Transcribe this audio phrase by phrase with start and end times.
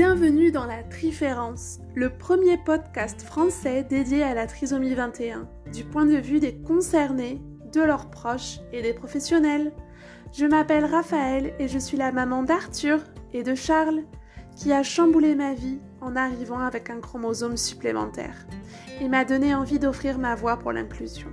[0.00, 6.06] Bienvenue dans la Triférence, le premier podcast français dédié à la trisomie 21, du point
[6.06, 7.42] de vue des concernés,
[7.72, 9.72] de leurs proches et des professionnels.
[10.32, 13.00] Je m'appelle Raphaël et je suis la maman d'Arthur
[13.32, 14.04] et de Charles,
[14.54, 18.46] qui a chamboulé ma vie en arrivant avec un chromosome supplémentaire
[19.00, 21.30] et m'a donné envie d'offrir ma voix pour l'inclusion.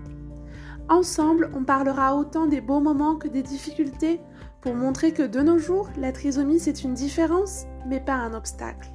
[0.90, 4.22] Ensemble, on parlera autant des beaux moments que des difficultés
[4.66, 8.90] pour montrer que de nos jours, la trisomie c'est une différence, mais pas un obstacle.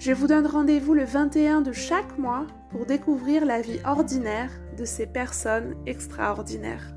[0.00, 4.84] Je vous donne rendez-vous le 21 de chaque mois pour découvrir la vie ordinaire de
[4.84, 6.96] ces personnes extraordinaires.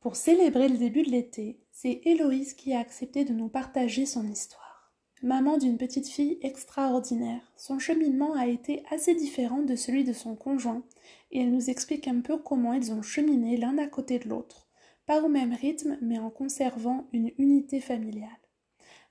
[0.00, 4.26] Pour célébrer le début de l'été, c'est Héloïse qui a accepté de nous partager son
[4.26, 4.94] histoire.
[5.22, 10.36] Maman d'une petite fille extraordinaire, son cheminement a été assez différent de celui de son
[10.36, 10.84] conjoint,
[11.30, 14.68] et elle nous explique un peu comment ils ont cheminé l'un à côté de l'autre,
[15.06, 18.28] pas au même rythme, mais en conservant une unité familiale.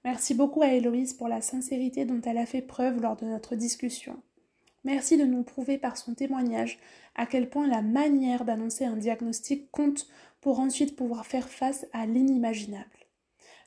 [0.03, 3.55] Merci beaucoup à Héloïse pour la sincérité dont elle a fait preuve lors de notre
[3.55, 4.21] discussion.
[4.83, 6.79] Merci de nous prouver par son témoignage
[7.15, 10.07] à quel point la manière d'annoncer un diagnostic compte
[10.39, 12.85] pour ensuite pouvoir faire face à l'inimaginable.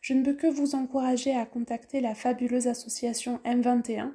[0.01, 4.13] Je ne peux que vous encourager à contacter la fabuleuse association M21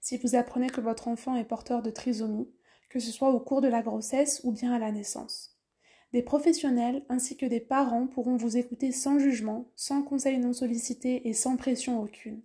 [0.00, 2.50] si vous apprenez que votre enfant est porteur de trisomie,
[2.88, 5.56] que ce soit au cours de la grossesse ou bien à la naissance.
[6.12, 11.28] Des professionnels ainsi que des parents pourront vous écouter sans jugement, sans conseil non sollicité
[11.28, 12.42] et sans pression aucune.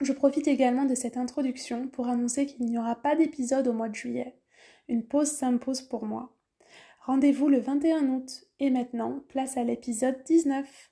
[0.00, 3.88] Je profite également de cette introduction pour annoncer qu'il n'y aura pas d'épisode au mois
[3.88, 4.38] de juillet.
[4.88, 6.36] Une pause s'impose pour moi.
[7.00, 10.90] Rendez-vous le 21 août et maintenant, place à l'épisode 19.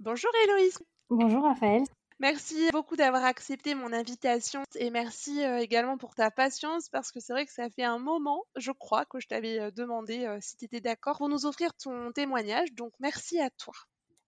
[0.00, 0.78] Bonjour Héloïse.
[1.08, 1.84] Bonjour Raphaël.
[2.22, 7.18] Merci beaucoup d'avoir accepté mon invitation et merci euh, également pour ta patience parce que
[7.18, 10.38] c'est vrai que ça fait un moment, je crois, que je t'avais euh, demandé euh,
[10.40, 12.72] si tu étais d'accord pour nous offrir ton témoignage.
[12.74, 13.74] Donc merci à toi.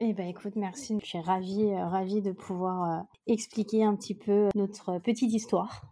[0.01, 0.98] Eh ben écoute, merci.
[1.01, 5.83] Je suis ravie, ravie de pouvoir expliquer un petit peu notre petite histoire.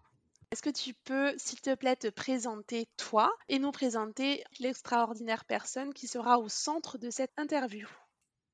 [0.50, 5.94] Est-ce que tu peux, s'il te plaît, te présenter toi et nous présenter l'extraordinaire personne
[5.94, 7.86] qui sera au centre de cette interview?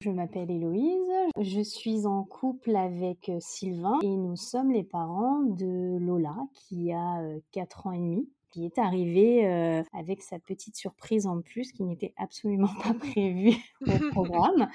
[0.00, 1.10] Je m'appelle Héloïse,
[1.40, 6.92] je suis en couple avec euh, Sylvain et nous sommes les parents de Lola qui
[6.92, 7.20] a
[7.50, 11.72] 4 euh, ans et demi qui est arrivée euh, avec sa petite surprise en plus
[11.72, 14.70] qui n'était absolument pas prévue au programme.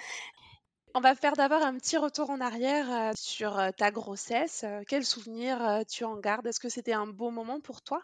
[0.94, 4.66] On va faire d'abord un petit retour en arrière sur ta grossesse.
[4.88, 6.46] Quels souvenirs tu en gardes?
[6.46, 8.02] Est-ce que c'était un beau moment pour toi?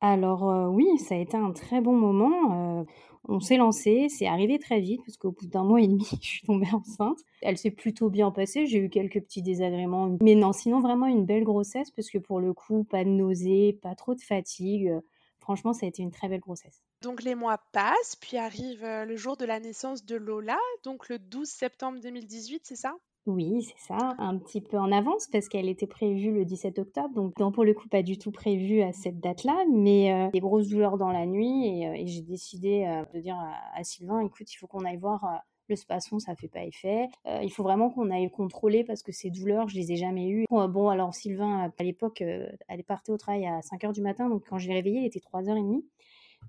[0.00, 2.86] Alors oui, ça a été un très bon moment.
[3.30, 6.26] On s'est lancé, c'est arrivé très vite parce qu'au bout d'un mois et demi, je
[6.26, 7.18] suis tombée enceinte.
[7.42, 11.26] Elle s'est plutôt bien passée, j'ai eu quelques petits désagréments, mais non, sinon vraiment une
[11.26, 14.92] belle grossesse parce que pour le coup, pas de nausées, pas trop de fatigue.
[15.40, 16.82] Franchement, ça a été une très belle grossesse.
[17.02, 21.18] Donc les mois passent, puis arrive le jour de la naissance de Lola, donc le
[21.18, 22.94] 12 septembre 2018, c'est ça?
[23.26, 27.14] Oui, c'est ça, un petit peu en avance parce qu'elle était prévue le 17 octobre,
[27.14, 30.68] donc pour le coup pas du tout prévue à cette date-là, mais euh, des grosses
[30.68, 33.36] douleurs dans la nuit et, euh, j'ai décidé euh, de dire
[33.74, 37.08] à, Sylvain, écoute, il faut qu'on aille voir le spasson, ça fait pas effet.
[37.42, 40.46] il faut vraiment qu'on aille contrôler parce que ces douleurs, je les ai jamais eues.
[40.48, 44.56] Bon, alors Sylvain, à l'époque, elle partait au travail à 5h du matin, donc quand
[44.56, 45.82] je l'ai réveillé, il était 3h30.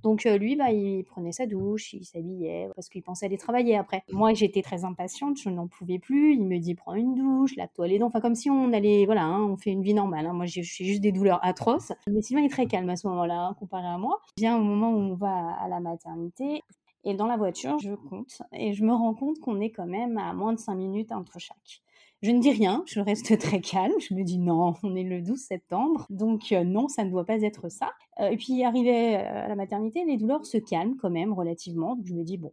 [0.03, 4.03] Donc lui, bah, il prenait sa douche, il s'habillait parce qu'il pensait aller travailler après.
[4.11, 6.33] Moi, j'étais très impatiente, je n'en pouvais plus.
[6.33, 9.23] Il me dit prends une douche, lave-toi les dents, enfin comme si on allait, voilà,
[9.23, 10.25] hein, on fait une vie normale.
[10.25, 10.33] Hein.
[10.33, 11.91] Moi, j'ai juste des douleurs atroces.
[12.07, 14.19] Mais Sylvain est très calme à ce moment-là, hein, comparé à moi.
[14.37, 16.63] Bien au moment où on va à la maternité.
[17.05, 20.17] Et dans la voiture, je compte et je me rends compte qu'on est quand même
[20.17, 21.81] à moins de 5 minutes entre chaque.
[22.21, 23.93] Je ne dis rien, je reste très calme.
[23.99, 27.25] Je me dis non, on est le 12 septembre, donc euh, non, ça ne doit
[27.25, 27.91] pas être ça.
[28.19, 31.97] Euh, et puis, arrivé euh, à la maternité, les douleurs se calment quand même relativement.
[32.03, 32.51] Je me dis bon,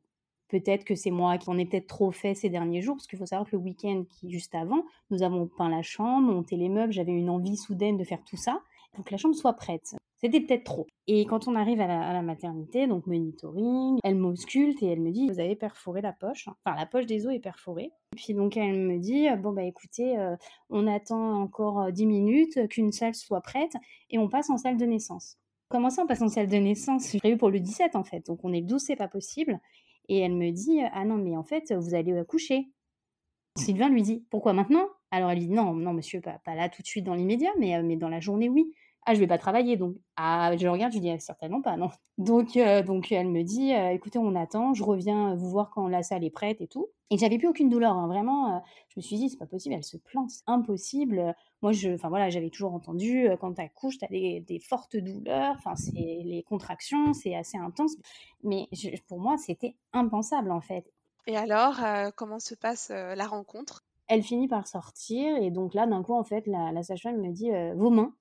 [0.49, 3.19] peut-être que c'est moi qui en ai peut-être trop fait ces derniers jours, parce qu'il
[3.19, 6.93] faut savoir que le week-end juste avant, nous avons peint la chambre, monté les meubles,
[6.93, 8.61] j'avais une envie soudaine de faire tout ça
[8.97, 9.95] pour que la chambre soit prête.
[10.19, 10.87] C'était peut-être trop.
[11.07, 15.29] Et quand on arrive à la, maternité, donc monitoring, elle m'ausculte et elle me dit
[15.29, 16.49] Vous avez perforé la poche.
[16.49, 17.93] Enfin, la poche des os est perforée.
[18.15, 20.35] Et puis donc elle me dit Bon, bah écoutez, euh,
[20.71, 23.75] on attend encore 10 euh, minutes qu'une salle soit prête
[24.09, 25.37] et on passe en salle de naissance.
[25.69, 27.03] Comment ça, on passe en salle de naissance?
[27.03, 28.27] C'est prévu pour le 17 en fait.
[28.27, 29.61] Donc on est le 12, c'est pas possible.
[30.09, 32.71] Et elle me dit Ah non, mais en fait, vous allez accoucher.
[33.59, 34.89] Sylvain lui dit Pourquoi maintenant?
[35.11, 37.83] Alors elle dit Non, non, monsieur, pas, là tout de suite dans l'immédiat, mais, euh,
[37.83, 38.73] mais dans la journée, oui
[39.07, 39.97] ah je vais pas travailler donc.
[40.17, 41.91] Ah je regarde je dis ah, certainement pas non.
[42.19, 45.87] Donc euh, donc elle me dit euh, écoutez on attend je reviens vous voir quand
[45.87, 46.89] la salle est prête et tout.
[47.11, 48.59] Et j'avais plus aucune douleur hein, vraiment euh,
[48.89, 51.35] je me suis dit c'est pas possible elle se plante c'est impossible.
[51.63, 54.97] Moi je enfin voilà j'avais toujours entendu quand tu accouches tu as des, des, fortes
[54.97, 55.93] douleurs enfin c'est
[56.25, 57.97] les contractions c'est assez intense.
[58.43, 58.69] Mais
[59.07, 60.93] pour moi c'était impensable en fait.
[61.29, 61.81] Et alors,
[62.15, 63.85] comment se passe la rencontre?
[64.07, 67.33] Elle finit par sortir et donc là, d'un coup, en fait, la, la sage-femme me
[67.33, 68.15] dit vos mains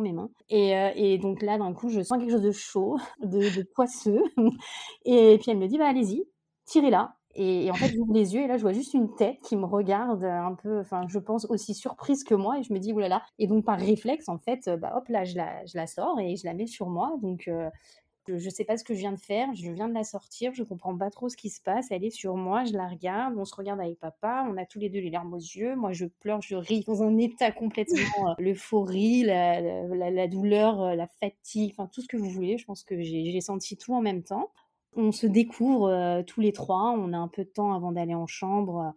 [0.00, 0.30] mes mains.
[0.50, 4.22] Et, et donc là, d'un coup, je sens quelque chose de chaud, de, poisseux.
[5.04, 6.24] et puis elle me dit, bah allez-y,
[6.66, 7.16] tirez là.
[7.36, 9.64] Et, en fait, j'ouvre les yeux et là, je vois juste une tête qui me
[9.64, 12.60] regarde un peu, enfin, je pense aussi surprise que moi.
[12.60, 13.22] Et je me dis, oulala.
[13.40, 16.36] Et donc, par réflexe, en fait, bah hop, là, je la, je la sors et
[16.36, 17.16] je la mets sur moi.
[17.22, 17.50] Donc,
[18.26, 20.52] je ne sais pas ce que je viens de faire, je viens de la sortir,
[20.54, 23.34] je comprends pas trop ce qui se passe, elle est sur moi, je la regarde,
[23.36, 25.92] on se regarde avec papa, on a tous les deux les larmes aux yeux, moi
[25.92, 27.98] je pleure, je ris dans un état complètement
[28.28, 29.60] euh, l'euphorie, la,
[30.10, 33.40] la, douleur, euh, la fatigue, enfin tout ce que vous voulez, je pense que j'ai
[33.40, 34.50] senti tout en même temps.
[34.96, 38.14] On se découvre euh, tous les trois, on a un peu de temps avant d'aller
[38.14, 38.94] en chambre.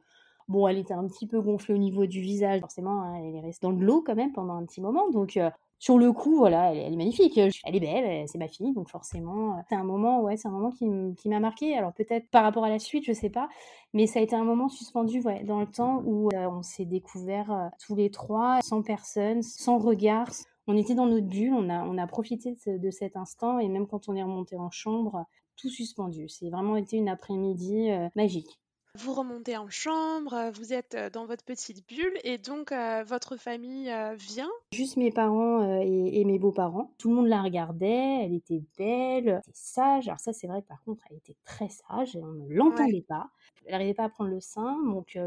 [0.48, 3.42] Bon, elle était un petit peu gonflée au niveau du visage, forcément, hein, elle est
[3.42, 5.38] restée dans de l'eau quand même pendant un petit moment, donc
[5.80, 7.38] sur le coup, voilà, elle, est magnifique.
[7.38, 11.78] Elle est belle, c'est ma fille, donc forcément, euh, c'est un moment, qui, m'a marqué.
[11.78, 13.48] Alors peut-être par rapport à la suite, je sais pas,
[13.94, 17.52] mais ça a été un moment suspendu, dans le temps où euh, on s'est découvert
[17.52, 20.32] euh, tous les trois, sans personne, sans regard.
[20.66, 24.16] On était dans notre bulle, on a, profité de cet instant et même quand on
[24.16, 25.26] est remonté en chambre,
[25.56, 26.28] tout suspendu.
[26.28, 28.60] C'est vraiment été une après-midi magique.
[28.98, 33.04] Vous remontez en chambre, euh, vous êtes euh, dans votre petite bulle et donc euh,
[33.06, 36.92] votre famille vient Juste mes parents et, mes beaux-parents.
[36.98, 40.08] Tout le monde la regardait, elle était belle, elle était sage.
[40.08, 43.30] Alors ça c'est vrai par contre elle était très sage et on ne l'entendait pas.
[43.66, 45.18] Elle n'arrivait pas à prendre le sein, donc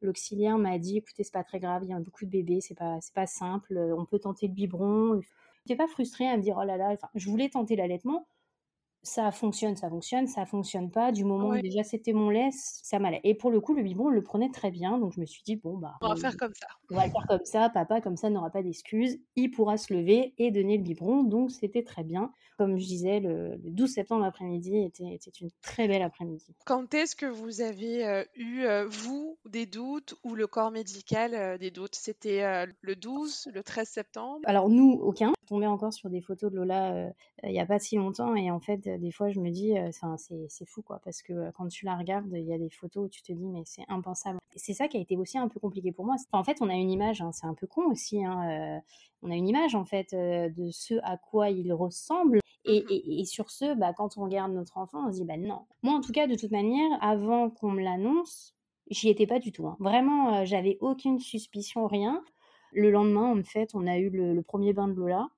[0.00, 2.76] l'auxiliaire m'a dit écoutez c'est pas très grave, il y a beaucoup de bébés, c'est
[2.76, 5.20] pas c'est pas simple, on peut tenter le biberon.
[5.66, 8.26] J'étais pas frustrée à me dire oh là là, enfin, je voulais tenter l'allaitement,
[9.04, 11.12] ça fonctionne, ça fonctionne, ça fonctionne pas.
[11.12, 13.20] Du moment où déjà c'était mon lait, ça m'allait.
[13.22, 14.98] Et pour le coup, le biberon, on le prenait très bien.
[14.98, 15.94] Donc je me suis dit, bon, bah.
[16.00, 16.66] On va faire comme ça.
[16.90, 17.68] On va le faire comme ça.
[17.68, 19.18] Papa, comme ça, n'aura pas d'excuses.
[19.36, 21.22] Il pourra se lever et donner le biberon.
[21.22, 22.32] Donc c'était très bien.
[22.56, 26.54] Comme je disais, le, 12 septembre après-midi était, était, une très belle après-midi.
[26.64, 31.34] Quand est-ce que vous avez euh, eu, euh, vous, des doutes ou le corps médical
[31.34, 31.94] euh, des doutes?
[31.94, 34.40] C'était le 12, le 13 septembre?
[34.44, 35.32] Alors nous, aucun.
[35.42, 37.12] Je tombais encore sur des photos de Lola
[37.42, 39.74] il n'y a pas si longtemps et en fait des fois je me dis
[40.48, 43.08] c'est fou quoi parce que quand tu la regardes il y a des photos où
[43.08, 44.38] tu te dis mais c'est impensable.
[44.56, 46.16] C'est ça qui a été aussi un peu compliqué pour moi.
[46.32, 48.80] En fait on a une image hein, c'est un peu con aussi hein,
[49.22, 52.36] on a une image en fait de ce à quoi il ressemble.
[52.36, 55.66] Mmh et, sur ce bah, quand on regarde notre enfant on se dit bah non.
[55.82, 58.54] Moi en tout cas de toute manière avant qu'on me l'annonce
[58.90, 59.76] j'y étais pas du tout hein.
[59.80, 62.22] vraiment j'avais aucune suspicion rien.
[62.74, 65.28] Le lendemain, en fait, on a eu le premier bain de Lola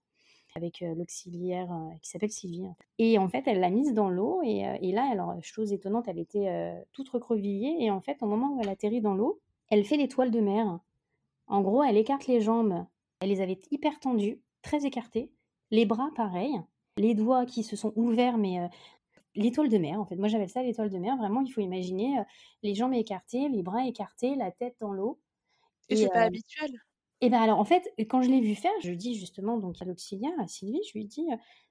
[0.56, 1.68] avec l'auxiliaire
[2.02, 2.66] qui s'appelle Sylvie.
[2.98, 6.74] Et en fait, elle l'a mise dans l'eau et, là, alors, chose étonnante, elle était
[6.92, 10.30] toute recroquevillée et en fait, au moment où elle atterrit dans l'eau, elle fait l'étoile
[10.30, 10.80] de mer.
[11.46, 12.86] En gros, elle écarte les jambes,
[13.20, 15.30] elle les avait hyper tendues, très écartées,
[15.70, 16.60] les bras pareil,
[16.96, 18.68] les doigts qui se sont ouverts, mais
[19.34, 20.16] l'étoile de mer, en fait.
[20.16, 21.16] Moi, j'appelle ça l'étoile de mer.
[21.18, 22.18] Vraiment, il faut imaginer
[22.62, 25.20] les jambes écartées, les bras écartés, la tête dans l'eau.
[25.88, 26.80] Et, c'est pas habituel?
[27.20, 29.84] Et ben alors en fait, quand je l'ai vu faire, je dis justement donc à
[29.84, 31.26] l'auxiliaire, à Sylvie, je lui dis,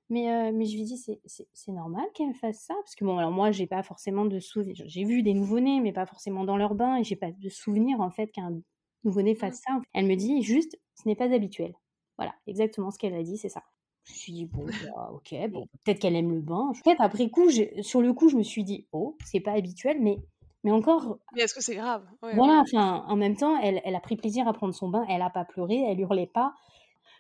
[0.10, 3.52] mais, mais je lui dis c'est normal qu'elle fasse ça parce que bon alors moi
[3.52, 6.98] j'ai pas forcément de souvenir, j'ai vu des nouveau-nés mais pas forcément dans leur bain
[6.98, 8.60] et j'ai pas de souvenir en fait qu'un
[9.04, 9.38] nouveau-né mmh.
[9.38, 9.82] fasse ça.
[9.94, 11.74] Elle me dit juste ce n'est pas habituel.
[12.18, 13.64] Voilà, exactement ce qu'elle a dit, c'est ça.
[14.06, 16.72] Je me suis dit bon bah, ok bon peut-être qu'elle aime le bain.
[16.84, 17.50] Peut-être après coup
[17.82, 20.18] sur le coup je me suis dit oh c'est pas habituel mais
[20.66, 21.20] mais encore.
[21.36, 22.04] Mais est-ce que c'est grave?
[22.22, 25.20] Voilà, enfin, en même temps, elle, elle, a pris plaisir à prendre son bain, elle
[25.20, 26.56] n'a pas pleuré, elle hurlait pas.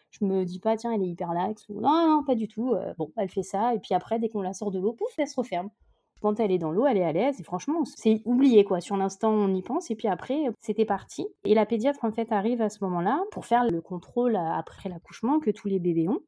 [0.09, 1.69] Je me dis pas, tiens, elle est hyper laxe.
[1.69, 1.79] Ou...
[1.79, 2.73] Non, non, pas du tout.
[2.73, 5.13] Euh, bon, elle fait ça, et puis après, dès qu'on la sort de l'eau, pouf,
[5.19, 5.69] elle se referme.
[6.21, 8.81] Quand elle est dans l'eau, elle est à l'aise, et franchement, c'est oublié, quoi.
[8.81, 11.27] Sur l'instant, on y pense, et puis après, c'était parti.
[11.43, 15.39] Et la pédiatre, en fait, arrive à ce moment-là pour faire le contrôle après l'accouchement
[15.39, 16.21] que tous les bébés ont.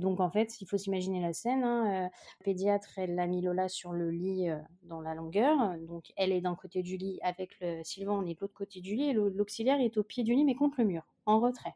[0.00, 1.64] Donc en fait, il faut s'imaginer la scène.
[1.64, 2.08] Hein, euh,
[2.44, 5.76] pédiatre, elle a mis Lola sur le lit euh, dans la longueur.
[5.88, 8.80] Donc elle est d'un côté du lit avec le Sylvain, on est de l'autre côté
[8.80, 11.74] du lit l'auxiliaire est au pied du lit mais contre le mur, en retrait.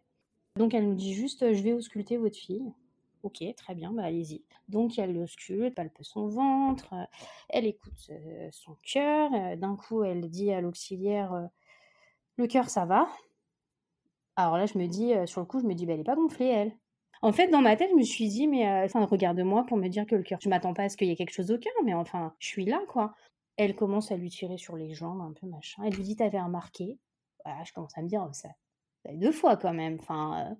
[0.56, 2.72] Donc elle nous dit juste, je vais ausculter votre fille.
[3.24, 4.44] Ok, très bien, bah allez-y.
[4.68, 6.94] Donc elle l'ausculte, palpe son ventre,
[7.48, 9.30] elle écoute euh, son cœur.
[9.56, 11.48] D'un coup, elle dit à l'auxiliaire,
[12.36, 13.08] le cœur ça va?
[14.36, 16.16] Alors là, je me dis, sur le coup, je me dis, bah, elle n'est pas
[16.16, 16.72] gonflée, elle.
[17.24, 19.86] En fait, dans ma tête, je me suis dit, mais euh, enfin, regarde-moi pour me
[19.88, 20.40] dire que le cœur.
[20.42, 22.48] Je m'attends pas à ce qu'il y ait quelque chose au cœur, mais enfin, je
[22.48, 23.14] suis là, quoi.
[23.56, 25.84] Elle commence à lui tirer sur les jambes, un peu machin.
[25.84, 26.98] Elle lui dit, t'avais remarqué?
[27.44, 28.48] Voilà, Je commence à me dire, ça,
[29.08, 29.98] deux fois quand même.
[30.00, 30.50] Enfin,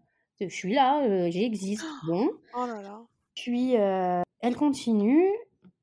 [0.41, 1.85] euh, je suis là, euh, j'existe.
[2.07, 2.31] Bon.
[2.55, 3.01] Oh là là.
[3.35, 5.27] Puis, elle continue.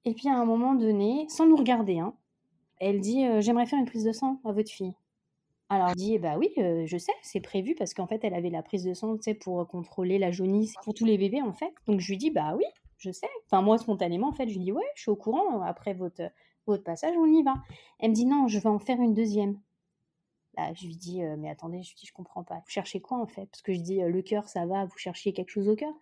[0.05, 2.13] Et puis, à un moment donné, sans nous regarder, hein,
[2.79, 4.93] elle dit, j'aimerais faire une prise de sang à votre fille.
[5.69, 8.83] Alors, dit, bah oui, je sais, c'est prévu parce qu'en fait, elle avait la prise
[8.83, 11.73] de sang, tu sais, pour contrôler la jaunisse pour tous les bébés, en fait.
[11.87, 12.65] Donc, je lui dis, bah oui.
[12.97, 13.29] je sais.
[13.45, 15.61] Enfin, moi, spontanément, en fait, je lui dis, ouais, je suis au courant.
[15.61, 16.23] Après votre,
[16.65, 17.53] votre passage, on y va.
[17.99, 19.59] Elle me dit, non, je vais en faire une deuxième.
[20.57, 22.55] Là, je lui dis, euh, mais attendez, je lui dis, je comprends pas.
[22.55, 23.45] Vous cherchez quoi, en fait?
[23.47, 25.93] Parce que je dis, euh, le cœur, ça va, vous cherchiez quelque chose au cœur?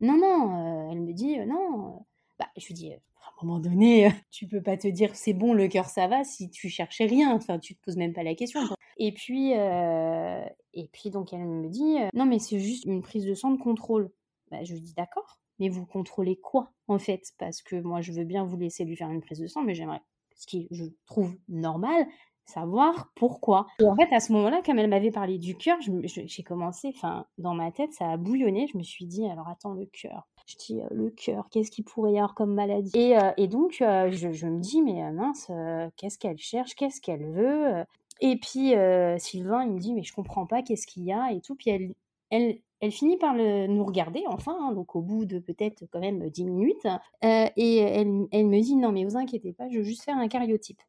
[0.00, 0.86] Non, non.
[0.88, 2.06] Euh, elle me dit, non.
[2.38, 5.52] Bah, je lui dis, à un moment donné, tu peux pas te dire, c'est bon,
[5.52, 7.34] le cœur, ça va, si tu cherchais rien.
[7.34, 8.60] Enfin, tu te poses même pas la question.
[9.00, 13.34] Et puis, et puis, donc, elle me dit, non, mais c'est juste une prise de
[13.34, 14.10] sang de contrôle.
[14.52, 17.22] Bah, je lui dis, d'accord mais vous contrôlez quoi en fait?
[17.38, 19.74] Parce que moi, je veux bien vous laisser lui faire une prise de sang, mais
[19.74, 20.00] j'aimerais,
[20.34, 22.06] ce qui je trouve normal,
[22.46, 23.66] savoir pourquoi.
[23.78, 27.26] Et en fait, à ce moment-là, comme elle m'avait parlé du cœur, j'ai commencé, enfin,
[27.38, 28.66] dans ma tête, ça a bouillonné.
[28.72, 30.26] Je me suis dit, alors attends, le cœur.
[30.46, 32.90] Je dis, euh, le cœur, qu'est-ce qu'il pourrait y avoir comme maladie?
[32.94, 35.48] Et, euh, donc, euh, je, me dis, mais mince,
[35.96, 36.74] qu'est-ce qu'elle cherche?
[36.74, 37.84] Qu'est-ce qu'elle veut
[38.20, 38.74] Et puis,
[39.18, 41.54] Sylvain, il me dit, mais je comprends pas, qu'est-ce qu'il y a et tout.
[41.54, 41.94] Puis elle,
[42.30, 46.30] elle, elle finit par nous regarder, enfin, hein, donc au bout de peut-être quand même
[46.30, 46.86] dix minutes,
[47.24, 50.28] euh, et elle, me dit non mais vous inquiétez pas, je veux juste faire un
[50.28, 50.80] cariotype.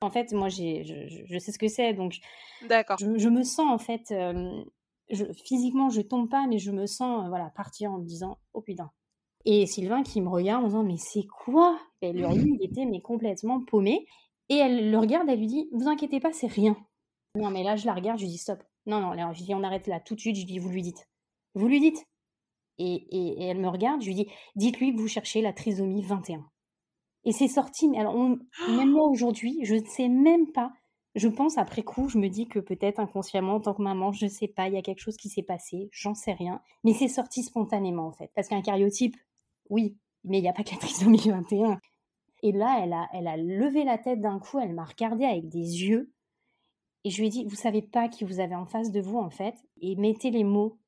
[0.00, 2.16] En fait, moi j'ai, je, sais ce que c'est, donc
[2.68, 2.98] D'accord.
[3.00, 4.62] Je, me sens en fait, euh,
[5.44, 8.60] physiquement je tombe pas, mais je me sens euh, voilà partir en me disant oh
[8.60, 8.90] putain.
[9.44, 11.78] Et Sylvain qui me regarde en disant mais c'est quoi?
[12.02, 12.24] Et lui,
[12.60, 14.06] il était mais complètement paumé.
[14.48, 16.76] Et elle le regarde, elle lui dit vous inquiétez pas, c'est rien.
[17.34, 18.62] Non mais là je la regarde, je lui dis stop.
[18.86, 21.08] Non non, je dis on arrête là tout de suite, je dis vous lui dites.
[21.54, 22.04] Vous lui dites.
[22.78, 26.48] Et, elle me regarde, je lui dis, dites-lui que vous cherchez la trisomie 21.
[27.24, 28.16] Et c'est sorti, mais alors
[28.68, 30.72] même moi aujourd'hui, je ne sais même pas.
[31.14, 34.26] Je pense après coup, je me dis que peut-être inconsciemment, en tant que maman, je
[34.26, 36.60] ne sais pas, il y a quelque chose qui s'est passé, j'en sais rien.
[36.84, 38.30] Mais c'est sorti spontanément en fait.
[38.36, 39.16] Parce qu'un cariotype,
[39.68, 41.80] oui, mais il n'y a pas que la trisomie 21.
[42.42, 45.48] Et là, elle a, elle a levé la tête d'un coup, elle m'a regardé avec
[45.48, 46.12] des yeux.
[47.04, 49.18] Et je lui ai dit, vous savez pas qui vous avez en face de vous
[49.18, 49.54] en fait.
[49.80, 50.78] Et mettez les mots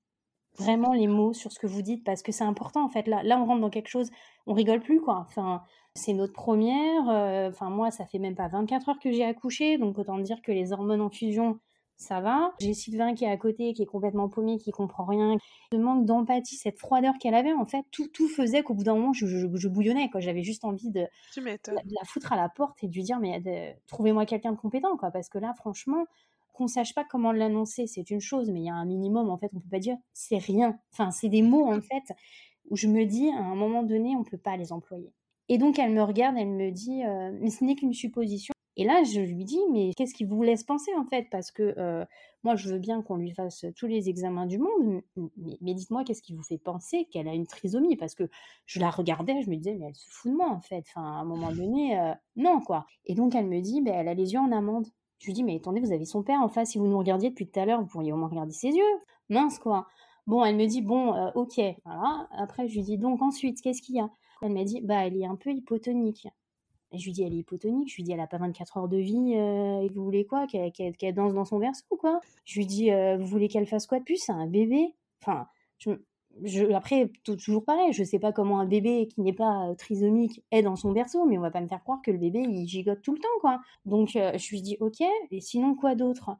[0.58, 3.06] vraiment les mots sur ce que vous dites parce que c'est important en fait.
[3.06, 4.10] Là, là, on rentre dans quelque chose,
[4.46, 5.24] on rigole plus quoi.
[5.26, 5.62] Enfin,
[5.94, 7.08] c'est notre première.
[7.08, 10.42] Euh, enfin, moi, ça fait même pas 24 heures que j'ai accouché, donc autant dire
[10.42, 11.58] que les hormones en fusion,
[12.00, 12.54] ça va.
[12.60, 15.36] J'ai Sylvain qui est à côté, qui est complètement paumé, qui comprend rien.
[15.70, 18.94] Ce manque d'empathie, cette froideur qu'elle avait, en fait, tout, tout faisait qu'au bout d'un
[18.94, 20.08] moment, je, je, bouillonnais.
[20.08, 20.20] Quoi.
[20.20, 23.78] J'avais juste envie de, de, la foutre à la porte et de lui dire, mais
[23.86, 25.10] trouvez-moi quelqu'un de compétent, quoi.
[25.10, 26.06] Parce que là, franchement,
[26.54, 29.36] qu'on sache pas comment l'annoncer, c'est une chose, mais il y a un minimum, en
[29.36, 30.78] fait, on peut pas dire c'est rien.
[30.92, 32.14] Enfin, c'est des mots, en fait,
[32.70, 35.12] où je me dis, à un moment donné, on peut pas les employer.
[35.50, 38.54] Et donc, elle me regarde, elle me dit, euh, mais ce n'est qu'une supposition.
[38.76, 41.26] Et là, je lui dis, mais qu'est-ce qui vous laisse penser, en fait?
[41.30, 42.04] Parce que euh,
[42.44, 45.02] moi, je veux bien qu'on lui fasse tous les examens du monde,
[45.60, 47.96] mais, dites-moi, qu'est-ce qui vous fait penser qu'elle a une trisomie?
[47.96, 48.24] Parce que
[48.66, 50.84] je la regardais, je me disais, mais elle se fout de moi, en fait.
[50.88, 52.86] Enfin, à un moment donné, euh, non, quoi.
[53.04, 54.86] Et donc, elle me dit, ben, elle a les yeux en amande.
[55.18, 57.28] Je lui dis, mais attendez, vous avez son père en face, si vous nous regardiez
[57.30, 59.00] depuis tout à l'heure, vous pourriez au moins regarder ses yeux.
[59.28, 59.86] Mince, quoi.
[60.26, 62.28] Bon, elle me dit, bon, euh, ok, voilà.
[62.30, 64.08] Après, je lui dis, donc ensuite, qu'est-ce qu'il y a?
[64.42, 66.26] Elle m'a dit, bah, elle est un peu hypotonique.
[66.92, 67.88] Je lui dis, elle est hypotonique.
[67.90, 69.34] Je lui dis, elle a pas 24 heures de vie.
[69.36, 70.46] Euh, et vous voulez quoi?
[70.46, 72.20] Qu'elle danse dans son berceau quoi?
[72.44, 74.16] Je lui dis, euh, vous voulez qu'elle fasse quoi de plus?
[74.16, 74.94] C'est un bébé?
[75.22, 75.46] Enfin,
[76.74, 80.62] après, toujours pareil, je sais pas comment un bébé qui n'est pas euh, trisomique est
[80.62, 83.02] dans son berceau, mais on va pas me faire croire que le bébé il gigote
[83.02, 83.60] tout le temps, quoi.
[83.84, 86.30] Donc je lui dis ok, et sinon quoi d'autre?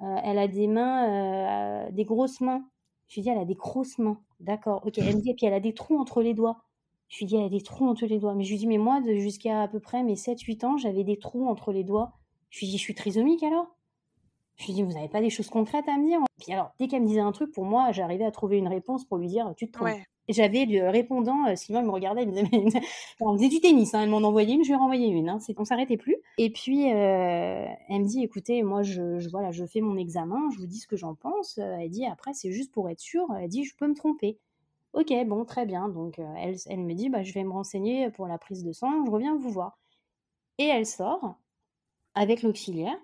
[0.00, 2.68] Elle a des mains, des grosses mains.
[3.08, 4.98] Je lui dis elle a des grosses mains, d'accord, ok.
[4.98, 6.58] Elle me dit et puis elle a des trous entre les doigts.
[7.08, 8.78] Je lui dis elle a des trous entre les doigts, mais je lui dis mais
[8.78, 12.12] moi jusqu'à à peu près mes 7-8 ans j'avais des trous entre les doigts.
[12.50, 13.76] Je lui dis je suis trisomique alors?
[14.56, 16.20] Je lui dis, vous n'avez pas des choses concrètes à me dire?
[16.40, 19.04] Puis alors, dès qu'elle me disait un truc, pour moi, j'arrivais à trouver une réponse
[19.04, 19.98] pour lui dire, tu te trompes.
[20.28, 22.64] J'avais le répondant, euh, Sylvain il me regardait, il me disait, mais...
[23.20, 25.38] on faisait du tennis, hein, elle m'en envoyait une, je lui ai renvoyé une, hein,
[25.56, 26.16] on s'arrêtait plus.
[26.38, 30.48] Et puis, euh, elle me dit, écoutez, moi, je, je, voilà, je fais mon examen,
[30.52, 31.58] je vous dis ce que j'en pense.
[31.58, 34.38] Euh, elle dit, après, c'est juste pour être sûre, elle dit, je peux me tromper.
[34.96, 35.88] Ok, bon, très bien.
[35.88, 39.04] Donc, elle, elle me dit, bah, je vais me renseigner pour la prise de sang,
[39.06, 39.78] je reviens vous voir.
[40.58, 41.36] Et elle sort
[42.14, 42.96] avec l'auxiliaire.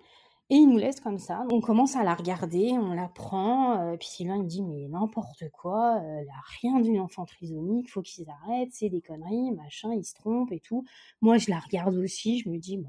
[0.49, 1.45] Et il nous laisse comme ça.
[1.51, 3.79] On commence à la regarder, on la prend.
[3.79, 7.89] Euh, puis Sylvain il dit mais n'importe quoi, euh, elle a rien d'une enfant trisomique,
[7.89, 10.83] faut qu'ils arrêtent, c'est des conneries, machin, ils se trompent et tout.
[11.21, 12.79] Moi je la regarde aussi, je me dis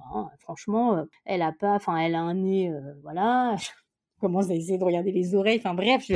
[0.40, 3.56] franchement, euh, elle a pas, enfin elle a un nez, voilà,
[4.24, 5.58] commence à essayer de regarder les oreilles.
[5.58, 6.10] Enfin bref,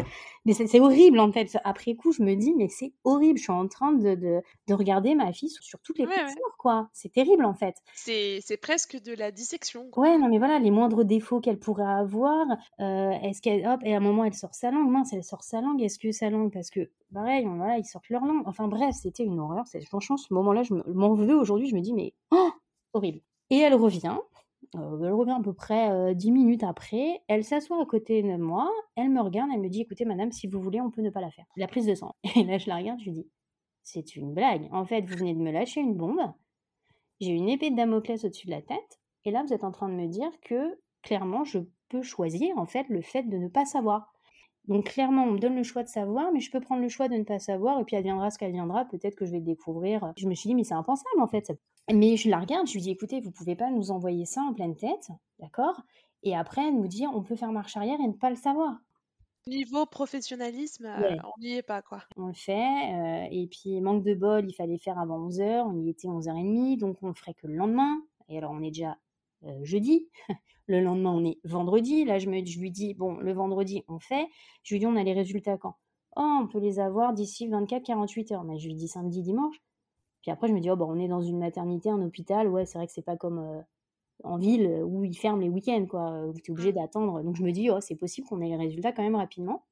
[0.47, 1.59] mais c'est horrible en fait.
[1.65, 3.39] Après coup, je me dis, mais c'est horrible.
[3.39, 6.15] Je suis en train de, de, regarder ma fille sur, toutes les ouais,
[6.59, 6.89] quoi.
[6.95, 7.75] C'est terrible en fait.
[7.95, 9.91] C'est presque de la dissection.
[9.97, 12.47] Ouais, non, mais voilà, les moindres défauts qu'elle pourrait avoir.
[12.81, 14.91] Euh, est-ce qu'elle, hop, et à un moment, elle sort sa langue.
[14.91, 15.83] Mince, elle sort sa langue.
[15.83, 18.43] Est-ce que sa langue, parce que pareil, voilà, ils sortent leur langue.
[18.47, 19.65] Enfin bref, c'était une horreur.
[19.87, 21.69] Franchement, ce moment-là, je m'en veux aujourd'hui.
[21.69, 22.51] Je me dis, mais oh,
[22.95, 23.21] horrible.
[23.51, 24.17] Et elle revient,
[24.75, 27.23] euh, elle revient à peu près euh, dix minutes après.
[27.29, 28.71] Elle s'assoit à côté de moi.
[28.97, 29.51] Elle me regarde.
[29.53, 31.47] Elle me dit Écoutez, madame, si vous voulez, on peut ne pas la faire.
[31.57, 32.15] La prise de sang.
[32.37, 33.01] Et là, je la regarde.
[33.01, 33.29] Je lui dis
[33.89, 34.69] c'est une blague.
[34.71, 36.21] En fait, vous venez de me lâcher une bombe.
[37.21, 39.01] J'ai une épée de Damoclès au-dessus de la tête.
[39.25, 42.67] Et là, vous êtes en train de me dire que clairement, je peux choisir en
[42.67, 44.13] fait le fait de ne pas savoir.
[44.69, 47.09] Donc clairement, on me donne le choix de savoir, mais je peux prendre le choix
[47.09, 49.39] de ne pas savoir, et puis elle viendra ce qu'elle viendra, peut-être que je vais
[49.39, 50.13] le découvrir.
[50.17, 51.51] Je me suis dit, mais c'est impensable en fait.
[51.91, 54.53] Mais je la regarde, je lui dis, écoutez, vous pouvez pas nous envoyer ça en
[54.53, 55.09] pleine tête,
[55.39, 55.81] d'accord?
[56.23, 58.77] Et après, nous dire, on peut faire marche arrière et ne pas le savoir.
[59.47, 62.03] Niveau professionnalisme, euh, on n'y est pas, quoi.
[62.19, 65.81] On le fait, euh, et puis manque de bol, il fallait faire avant 11h, on
[65.81, 68.03] y était 11h30, donc on le ferait que le lendemain.
[68.29, 68.99] Et alors, on est déjà
[69.63, 70.09] jeudi.
[70.69, 72.05] Le lendemain, on est vendredi.
[72.05, 74.27] Là, je, me, je lui dis, bon, le vendredi, on fait.
[74.63, 75.77] Je lui dis, on a les résultats quand?
[76.15, 78.45] Oh, on peut les avoir d'ici 24-48 heures.
[78.45, 79.57] Mais je lui dis samedi, dimanche.
[80.21, 82.49] Puis après, je me dis, oh, bon, on est dans une maternité, un hôpital.
[82.49, 83.63] Ouais, c'est vrai que c'est pas comme euh,
[84.25, 86.27] en ville où ils ferment les week-ends, quoi.
[86.27, 86.75] Où tu es obligé mmh.
[86.75, 87.23] d'attendre.
[87.23, 89.65] Donc, je me dis, oh, c'est possible qu'on ait les résultats quand même rapidement.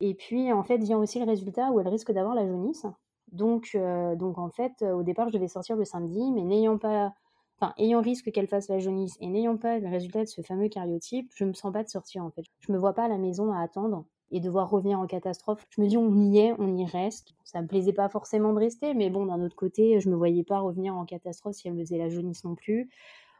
[0.00, 2.86] Et puis, en fait, vient aussi le résultat où elle risque d'avoir la jaunisse.
[3.30, 7.14] Donc, euh, donc, en fait, au départ, je devais sortir le samedi, mais n'ayant pas
[7.60, 10.68] enfin, ayant risque qu'elle fasse la jaunisse et n'ayant pas le résultat de ce fameux
[10.68, 12.44] cariotype, je me sens pas de sortir en fait.
[12.60, 15.66] Je me vois pas à la maison à attendre et devoir revenir en catastrophe.
[15.70, 17.34] Je me dis on y est, on y reste.
[17.44, 20.44] Ça me plaisait pas forcément de rester, mais bon d'un autre côté, je me voyais
[20.44, 22.90] pas revenir en catastrophe si elle faisait la jaunisse non plus.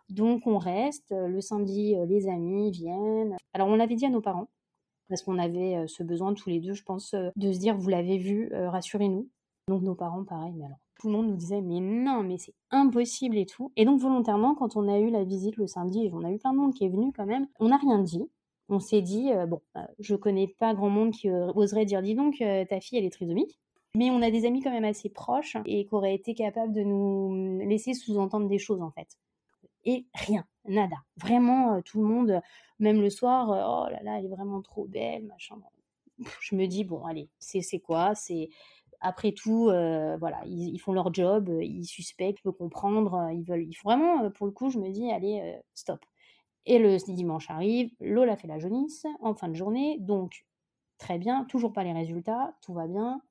[0.09, 1.11] Donc on reste.
[1.11, 3.37] Le samedi, euh, les amis viennent.
[3.53, 4.49] Alors on l'avait dit à nos parents
[5.09, 7.77] parce qu'on avait euh, ce besoin tous les deux, je pense, euh, de se dire
[7.77, 9.29] vous l'avez vu, rassurez-nous.
[9.69, 12.55] Donc nos parents, pareil, mais alors tout le monde nous disait mais non, mais c'est
[12.71, 13.73] impossible et tout.
[13.77, 16.39] Et donc volontairement, quand on a eu la visite le samedi, et on a eu
[16.39, 18.29] plein de monde qui est venu quand même, on n'a rien dit.
[18.69, 22.03] On s'est dit, euh, bon, euh, je connais pas grand monde qui euh, oserait dire,
[22.03, 22.39] dis donc,
[22.69, 23.59] ta fille, elle est trisomique.
[23.95, 26.83] Mais on a des amis quand même assez proches et qui auraient été capables de
[26.83, 29.09] nous laisser sous-entendre des choses en fait.
[29.85, 30.97] Et rien, nada.
[31.17, 32.43] Vraiment, tout le monde,
[32.79, 35.57] même le soir, oh là là, elle est vraiment trop belle, machin.
[36.41, 38.15] Je me dis, bon, allez, c'est quoi?
[38.15, 38.51] C'est
[39.01, 43.33] après tout, euh, voilà, ils, font leur job, euh, ils suspectent, je peux comprendre, euh,
[43.33, 46.05] ils veulent, ils font vraiment, pour le coup, je me dis, allez, stop.
[46.67, 50.45] Et le dimanche arrive, Lola fait la jaunisse en fin de journée, donc
[50.99, 53.23] très bien, toujours pas les résultats, tout va bien.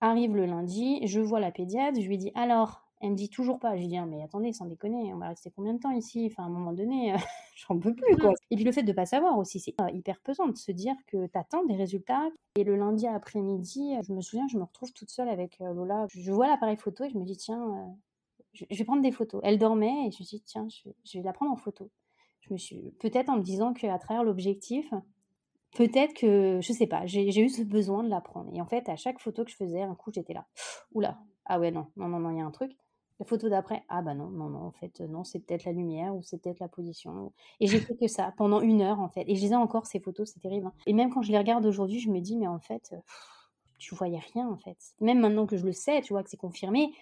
[0.00, 3.58] Arrive le lundi, je vois la pédiatre, je lui dis alors, elle me dit toujours
[3.58, 3.74] pas.
[3.74, 6.28] Je lui dis, ah, mais attendez, sans déconner, on va rester combien de temps ici?
[6.30, 7.14] Enfin, à un moment donné,
[7.56, 8.32] j'en peux plus, quoi.
[8.50, 10.94] Et puis le fait de pas savoir aussi, c'est euh, hyper pesant de se dire
[11.08, 12.28] que t'attends des résultats.
[12.56, 16.06] Et le lundi après-midi, je me souviens, je me retrouve toute seule avec euh, Lola.
[16.10, 19.40] Je vois l'appareil photo et je me dis, tiens, euh, je, vais prendre des photos.
[19.42, 21.90] Elle dormait et je me dis, tiens, je, vais la prendre en photo.
[22.40, 24.94] Je me suis, peut-être en me disant qu'à travers l'objectif,
[25.74, 28.50] peut-être que, je sais pas, j'ai eu ce besoin de la prendre.
[28.54, 30.46] Et en fait, à chaque photo que je faisais, un coup, j'étais là,
[30.92, 32.76] oula, ah ouais, non, non, non, non, il y a un truc.
[33.22, 36.12] La photo d'après, ah bah non, non, non, en fait, non, c'est peut-être la lumière
[36.12, 37.32] ou c'est peut-être la position.
[37.60, 39.22] Et j'ai fait que ça pendant une heure, en fait.
[39.28, 40.66] Et je les ai encore, ces photos, c'est terrible.
[40.66, 40.72] Hein.
[40.86, 42.92] Et même quand je les regarde aujourd'hui, je me dis, mais en fait,
[43.78, 44.76] tu voyais rien, en fait.
[45.00, 46.92] Même maintenant que je le sais, tu vois, que c'est confirmé,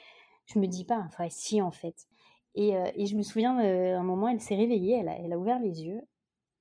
[0.44, 2.06] je me dis pas, enfin, si, en fait.
[2.54, 5.58] Et, euh, et je me souviens, euh, un moment, elle s'est réveillée, elle a, ouvert
[5.58, 6.02] les yeux.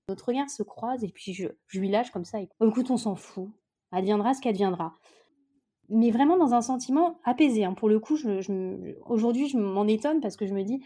[0.07, 2.39] Notre regard se croise et puis je, lui lâche comme ça.
[2.39, 3.49] écoute, on s'en fout.
[3.91, 4.95] Adviendra ce qu'adviendra
[5.89, 7.65] mais vraiment dans un sentiment apaisé.
[7.65, 7.73] Hein.
[7.73, 10.81] Pour le coup, je, aujourd'hui, je m'en étonne parce que je me dis,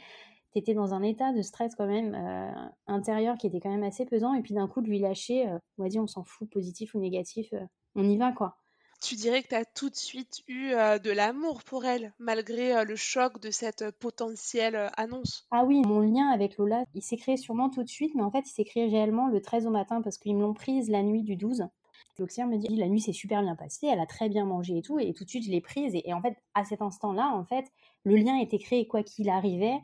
[0.53, 3.83] tu étais dans un état de stress quand même euh, intérieur qui était quand même
[3.83, 6.23] assez pesant, et puis d'un coup, de lui lâcher, euh, on va dire, on s'en
[6.23, 8.57] fout, positif ou négatif, euh, on y va, quoi.
[9.01, 12.95] Tu dirais que tu as tout de suite eu de l'amour pour elle, malgré le
[12.95, 15.45] choc de cette potentielle annonce?
[15.51, 18.31] Ah oui, mon lien avec Lola, il s'est créé sûrement tout de suite, mais en
[18.31, 21.03] fait, il s'est créé réellement le 13 au matin parce qu'ils me l'ont prise la
[21.03, 21.67] nuit du 12.
[22.19, 24.81] L'auxiliaire me dit la nuit s'est super bien passée, elle a très bien mangé et
[24.81, 25.93] tout, et tout de suite je l'ai prise.
[25.95, 27.65] Et, en fait, à cet instant-là, en fait,
[28.03, 29.79] le lien était créé quoi qu'il arrivait.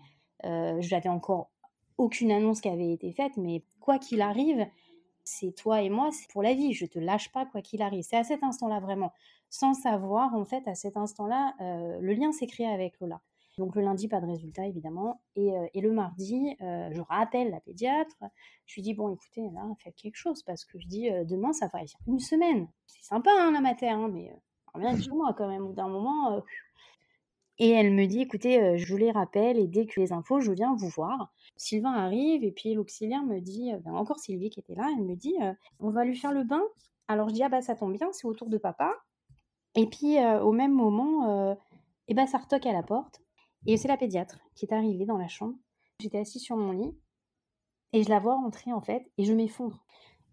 [0.45, 1.49] Euh, je n'avais encore
[1.97, 4.65] aucune annonce qui avait été faite, mais quoi qu'il arrive,
[5.23, 6.73] c'est toi et moi, c'est pour la vie.
[6.73, 8.03] Je te lâche pas quoi qu'il arrive.
[8.03, 9.11] C'est à cet instant-là vraiment,
[9.49, 13.21] sans savoir en fait, à cet instant-là, euh, le lien s'est créé avec Lola.
[13.59, 15.21] Donc le lundi, pas de résultat évidemment.
[15.35, 18.15] Et, euh, le mardi, euh, je rappelle la pédiatre.
[18.65, 21.51] Je lui dis, bon écoutez, là, faites quelque chose parce que je dis, euh, demain,
[21.51, 22.69] ça va être une semaine.
[22.87, 24.33] C'est sympa hein, la mater, hein, mais
[24.75, 26.41] bien sur moi quand même, au d'un moment.
[27.57, 30.53] Et elle me dit, écoutez, je vous les rappelle et dès que les infos, je
[30.53, 31.33] viens vous voir.
[31.57, 35.15] Sylvain arrive et puis l'auxiliaire me dit, ben, encore Sylvie qui était là, elle me
[35.15, 35.35] dit,
[35.79, 36.63] on va lui faire le bain.
[37.09, 38.95] Alors je dis, ah bah ça tombe bien, c'est autour de papa.
[39.75, 41.57] Et puis au même moment,
[42.07, 43.19] et ben ça retoque à la porte.
[43.65, 45.55] Et c'est la pédiatre qui est arrivée dans la chambre.
[45.99, 46.95] J'étais assise sur mon lit
[47.93, 49.83] et je la vois rentrer en fait et je m'effondre.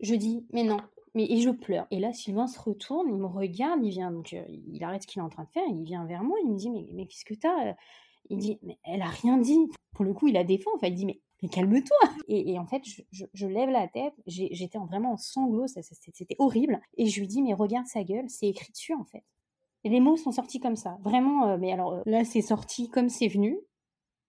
[0.00, 0.78] Je dis mais non,
[1.14, 1.86] mais et je pleure.
[1.90, 5.06] Et là Sylvain se retourne, il me regarde, il vient donc euh, il arrête ce
[5.06, 7.06] qu'il est en train de faire, il vient vers moi, il me dit mais, mais
[7.06, 7.74] qu'est-ce que t'as
[8.30, 9.70] Il dit mais elle a rien dit.
[9.94, 11.96] Pour le coup il a défend, enfin il dit mais mais calme-toi
[12.28, 16.80] et, en fait, je, lève la tête, j'étais vraiment en sanglots, c'était horrible.
[16.96, 19.22] Et je lui dis, mais regarde sa gueule, c'est écrit dessus en fait.
[19.88, 21.57] Les mots sont sortis comme ça, vraiment.
[21.59, 23.59] mais alors là, c'est sorti comme c'est venu.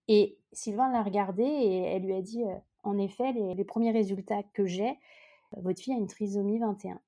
[0.08, 2.42] Et Sylvain l'a regardé et elle lui a dit
[2.82, 4.98] En effet, les, premiers résultats que j'ai,
[5.56, 7.00] votre fille a une trisomie 21.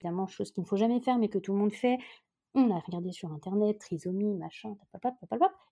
[0.00, 1.98] Évidemment, chose qu'il ne faut jamais faire, mais que tout le monde fait.
[2.54, 4.76] On a regardé sur internet, trisomie, machin,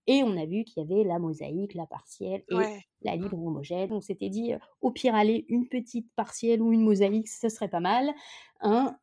[0.07, 3.93] et on a vu qu'il y avait la mosaïque, la partielle et la libre homogène.
[3.93, 7.81] On s'était dit, au pire, aller une petite partielle ou une mosaïque, ce serait pas
[7.81, 8.11] mal.
[8.63, 8.97] Hein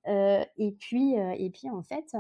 [0.58, 2.16] et, puis, et puis, en fait,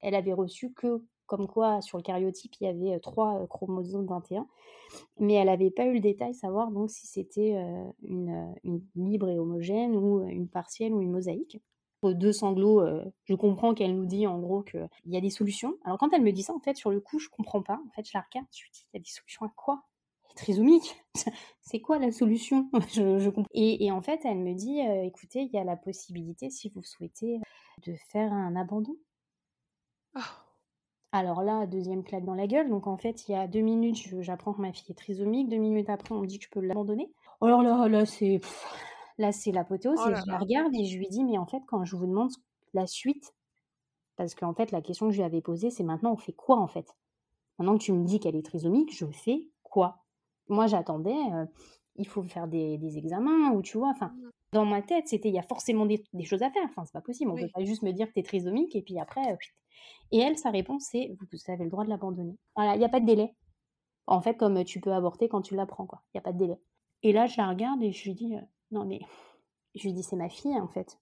[0.00, 4.46] elle avait reçu que comme quoi sur le cariotype il y avait trois chromosomes 21,
[5.18, 7.54] mais elle n'avait pas eu le détail savoir donc si c'était
[8.02, 8.54] une,
[8.96, 11.60] libre et homogène ou une partielle ou une mosaïque.
[12.00, 12.82] Aux deux sanglots,
[13.24, 15.76] je comprends qu'elle nous dit en gros qu'il y a des solutions.
[15.84, 17.80] Alors quand elle me dit ça, en fait, sur le coup, je comprends pas.
[17.88, 19.82] En fait, je la regarde, je lui dis, il y a des solutions à quoi?
[20.36, 20.96] Trisomique.
[21.60, 22.70] C'est quoi la solution?
[22.94, 26.68] Je, et, et, en fait, elle me dit, écoutez, il y a la possibilité, si
[26.68, 27.40] vous souhaitez,
[27.84, 28.96] de faire un abandon.
[30.18, 30.22] Oh.
[31.12, 32.68] Alors là, deuxième claque dans la gueule.
[32.68, 35.48] Donc en fait, il y a deux minutes, j'apprends que ma fille est trisomique.
[35.48, 37.10] Deux minutes après, on me dit que je peux l'abandonner.
[37.40, 38.40] Alors là, là, c'est
[39.16, 39.98] là, c'est l'apothéose.
[40.00, 42.30] Oh je la regarde et je lui dis, mais en fait, quand je vous demande
[42.74, 43.34] la suite,
[44.16, 46.58] parce qu'en fait, la question que je lui avais posée, c'est maintenant, on fait quoi
[46.58, 46.94] en fait?
[47.58, 50.04] Maintenant que tu me dis qu'elle est trisomique, je fais quoi?
[50.48, 51.16] Moi, j'attendais.
[51.32, 51.46] Euh,
[51.98, 54.30] il faut faire des, examens ou tu vois, enfin, mmh.
[54.52, 56.64] dans ma tête, c'était il y a forcément des, choses à faire.
[56.64, 57.30] Enfin, c'est pas possible.
[57.30, 59.36] On ne peut pas juste me dire que tu es trisomique et puis après, euh,
[60.10, 62.36] et elle, sa réponse, c'est vous avez le droit de l'abandonner.
[62.56, 63.34] Voilà, il n'y a pas de délai.
[64.06, 66.02] En fait, comme tu peux avorter quand tu l'apprends, quoi.
[66.06, 66.58] Il n'y a pas de délai.
[67.02, 69.00] Et là, je la regarde et je lui dis, euh, non mais,
[69.74, 70.98] je lui dis, c'est ma fille, en fait.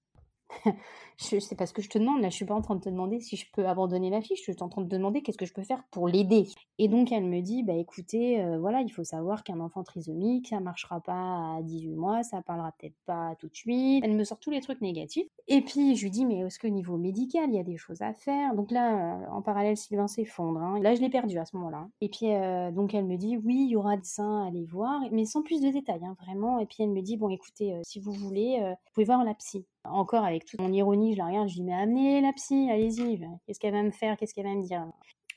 [1.19, 2.21] je sais pas ce que je te demande.
[2.21, 4.37] Là, je suis pas en train de te demander si je peux abandonner la fille.
[4.37, 6.49] Je suis en train de te demander qu'est-ce que je peux faire pour l'aider.
[6.79, 10.49] Et donc, elle me dit, bah écoutez, euh, voilà, il faut savoir qu'un enfant trisomique,
[10.49, 14.05] ça marchera pas à 18 mois, ça parlera peut-être pas tout de suite.
[14.05, 15.27] Elle me sort tous les trucs négatifs.
[15.49, 18.03] Et puis, je lui dis, mais est-ce que niveau médical, il y a des choses
[18.03, 18.55] à faire?
[18.55, 20.61] Donc là, euh, en parallèle, Sylvain s'effondre.
[20.61, 20.81] Hein.
[20.81, 21.89] Là, je l'ai perdu à ce moment-là.
[22.01, 24.65] Et puis, euh, donc, elle me dit, oui, il y aura des seins à aller
[24.65, 26.59] voir, mais sans plus de détails, hein, vraiment.
[26.59, 29.67] Et puis, elle me dit, bon, écoutez, si vous voulez, vous pouvez voir la psy.
[29.91, 33.21] Encore avec toute mon ironie, je la regarde, je dis mais amenez la psy, allez-y,
[33.47, 34.87] qu'est-ce qu'elle va me faire, qu'est-ce qu'elle va me dire?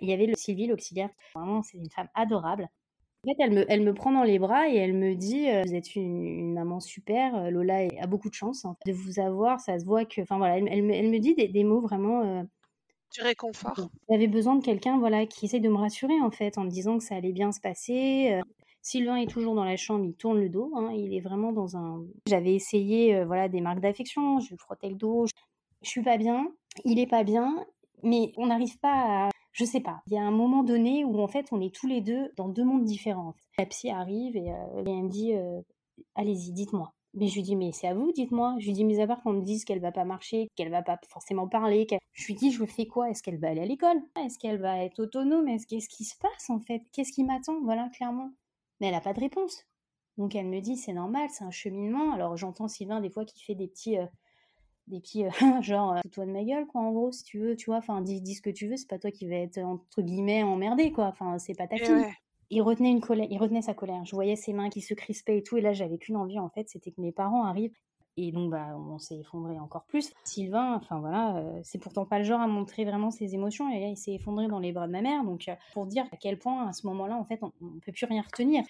[0.01, 2.69] Il y avait le Sylvie, l'auxiliaire, vraiment c'est une femme adorable.
[3.25, 5.63] En fait, elle me, elle me prend dans les bras et elle me dit euh,
[5.65, 9.59] Vous êtes une, maman super, euh, Lola a beaucoup de chance hein, de vous avoir.
[9.59, 10.21] Ça se voit que.
[10.21, 12.21] Enfin voilà, elle, me, dit des, mots vraiment.
[12.21, 12.43] Euh,
[13.13, 13.89] du réconfort.
[14.09, 16.97] J'avais besoin de quelqu'un voilà, qui essaye de me rassurer en fait, en me disant
[16.97, 18.39] que ça allait bien se passer.
[18.81, 21.75] Sylvain est toujours dans la chambre, il tourne le dos, hein, il est vraiment dans
[21.75, 22.03] un.
[22.27, 25.89] J'avais essayé euh, voilà des marques d'affection, je lui frottais le dos, je...
[25.89, 26.47] suis pas bien,
[26.85, 27.65] il est pas bien,
[28.03, 29.29] mais on n'arrive pas à.
[29.51, 30.01] Je sais pas.
[30.07, 32.47] Il y a un moment donné où en fait on est tous les deux dans
[32.47, 33.33] deux mondes différents.
[33.57, 35.61] La psy arrive et, euh, elle me dit euh,
[36.15, 36.93] allez-y, dites-moi.
[37.15, 38.55] Mais je lui dis, mais c'est à vous, dites-moi.
[38.59, 40.83] Je lui dis, mais à part qu'on me dise qu'elle va pas marcher, qu'elle va
[40.83, 43.09] pas forcément parler, je lui dis, je fais quoi?
[43.09, 43.97] Est-ce qu'elle va aller à l'école?
[44.23, 45.47] Est-ce qu'elle va être autonome?
[45.47, 46.83] Est-ce qu'est-ce qui se passe en fait?
[46.93, 47.59] Qu'est-ce qui m'attend?
[47.63, 48.29] Voilà, clairement
[48.79, 49.65] mais elle n'a pas de réponse.
[50.17, 52.13] Donc elle me dit c'est normal, c'est un cheminement.
[52.13, 54.05] Alors j'entends Sylvain des fois qui fait des petits, euh,
[54.87, 55.29] des petits euh,
[55.61, 57.77] genre euh, toi de ma gueule quoi en gros si tu veux, tu vois.
[57.77, 60.43] Enfin dis, dis ce que tu veux, c'est pas toi qui va être entre guillemets
[60.43, 61.05] emmerdé quoi.
[61.05, 62.05] Enfin c'est pas ta fille.
[62.51, 64.03] Il retenait une colère, il retenait sa colère.
[64.05, 65.57] Je voyais ses mains qui se crispaient et tout.
[65.57, 67.77] Et là j'avais qu'une envie en fait, c'était que mes parents arrivent.
[68.21, 70.11] Et donc, bah, on s'est effondré encore plus.
[70.25, 73.69] Sylvain, enfin voilà, c'est pourtant pas le genre à montrer vraiment ses émotions.
[73.71, 75.23] Et là, il s'est effondré dans les bras de ma mère.
[75.23, 78.05] Donc, pour dire à quel point, à ce moment-là, en fait, on, ne peut plus
[78.05, 78.63] rien retenir.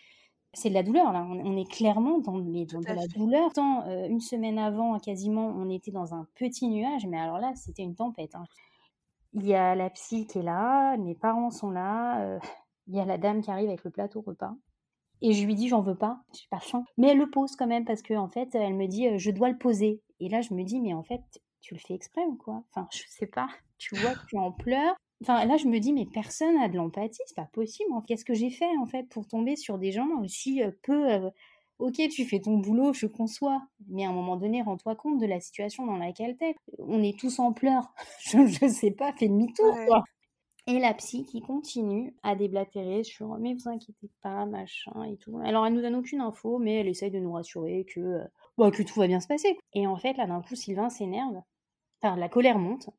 [0.53, 1.25] C'est de la douleur, là.
[1.27, 3.51] On, est clairement dans, les, dans de la douleur.
[3.53, 7.07] Tant, une semaine avant, quasiment, on était dans un petit nuage.
[7.07, 8.35] Mais alors là, c'était une tempête.
[8.35, 8.45] Hein.
[9.33, 12.39] Il y a la psy qui est là, mes parents sont là,
[12.87, 14.53] il y a la dame qui arrive avec le plateau repas.
[15.21, 16.85] Et je lui dis, j'en veux pas, j'ai pas faim.
[16.97, 19.31] Mais elle le pose quand même parce que en fait, elle me dit, euh, je
[19.31, 20.01] dois le poser.
[20.19, 21.21] Et là, je me dis, mais en fait,
[21.61, 22.63] tu le fais exprès ou quoi?
[22.71, 23.49] Enfin, je sais pas.
[23.77, 24.95] Tu vois que tu en pleures.
[25.21, 27.89] Enfin, là, je me dis, mais personne n'a de l'empathie, c'est pas possible.
[28.07, 31.11] Qu'est-ce que j'ai fait en fait pour tomber sur des gens aussi euh, peu.
[31.11, 31.29] Euh,
[31.79, 35.25] ok, tu fais ton boulot, je conçois, mais à un moment donné, rends-toi compte de
[35.25, 36.55] la situation dans laquelle t'es.
[36.79, 37.93] On est tous en pleurs.
[38.21, 40.03] je, je sais pas, fais demi-tour, quoi.
[40.69, 45.39] Et la psy qui continue à déblatérer sur mais vous inquiétez pas, machin et tout.
[45.43, 48.23] Alors elle nous donne aucune info, mais elle essaye de nous rassurer que, euh,
[48.55, 49.57] bah, que tout va bien se passer.
[49.73, 51.41] Et en fait, là d'un coup, Sylvain s'énerve,
[52.01, 52.91] enfin la colère monte,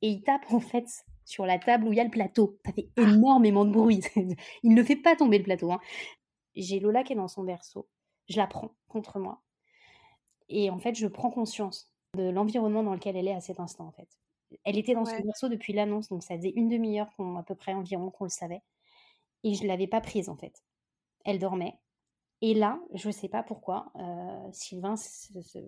[0.00, 0.86] et il tape en fait
[1.26, 2.58] sur la table où il y a le plateau.
[2.64, 4.00] Ça fait énormément de bruit.
[4.62, 5.72] il ne fait pas tomber le plateau.
[5.72, 5.80] Hein.
[6.54, 7.86] J'ai Lola qui est dans son berceau.
[8.30, 9.42] Je la prends contre moi.
[10.48, 13.86] Et en fait, je prends conscience de l'environnement dans lequel elle est à cet instant
[13.86, 14.08] en fait.
[14.64, 17.54] Elle était dans son berceau depuis l'annonce, donc ça faisait une demi-heure qu'on, à peu
[17.54, 18.62] près environ qu'on le savait.
[19.44, 20.62] Et je ne l'avais pas prise en fait.
[21.24, 21.78] Elle dormait.
[22.42, 24.94] Et là, je ne sais pas pourquoi, euh, Sylvain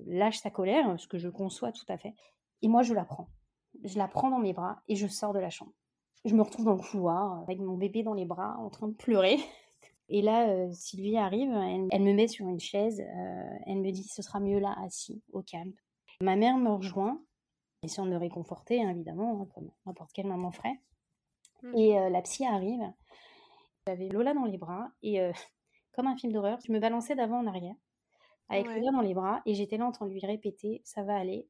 [0.07, 2.14] lâche sa colère, ce que je conçois tout à fait.
[2.62, 3.29] Et moi, je la prends.
[3.85, 5.73] Je la prends dans mes bras et je sors de la chambre.
[6.25, 8.95] Je me retrouve dans le couloir avec mon bébé dans les bras en train de
[8.95, 9.38] pleurer.
[10.09, 11.51] Et là, Sylvie arrive,
[11.90, 13.03] elle, me met sur une chaise,
[13.66, 15.73] elle me dit ce sera mieux là, assis, au calme.
[16.21, 17.18] Ma mère me rejoint,
[17.83, 20.81] essayant de me réconforter, hein, évidemment, hein, comme n'importe quelle maman ferait.
[21.62, 21.79] Mmh.
[21.79, 22.83] Et la psy arrive,
[23.87, 25.21] j'avais Lola dans les bras, et
[25.92, 27.75] comme un film d'horreur, je me balançais d'avant en arrière,
[28.49, 31.16] avec Lola dans les bras, et j'étais là en train de lui répéter ça va
[31.16, 31.49] aller,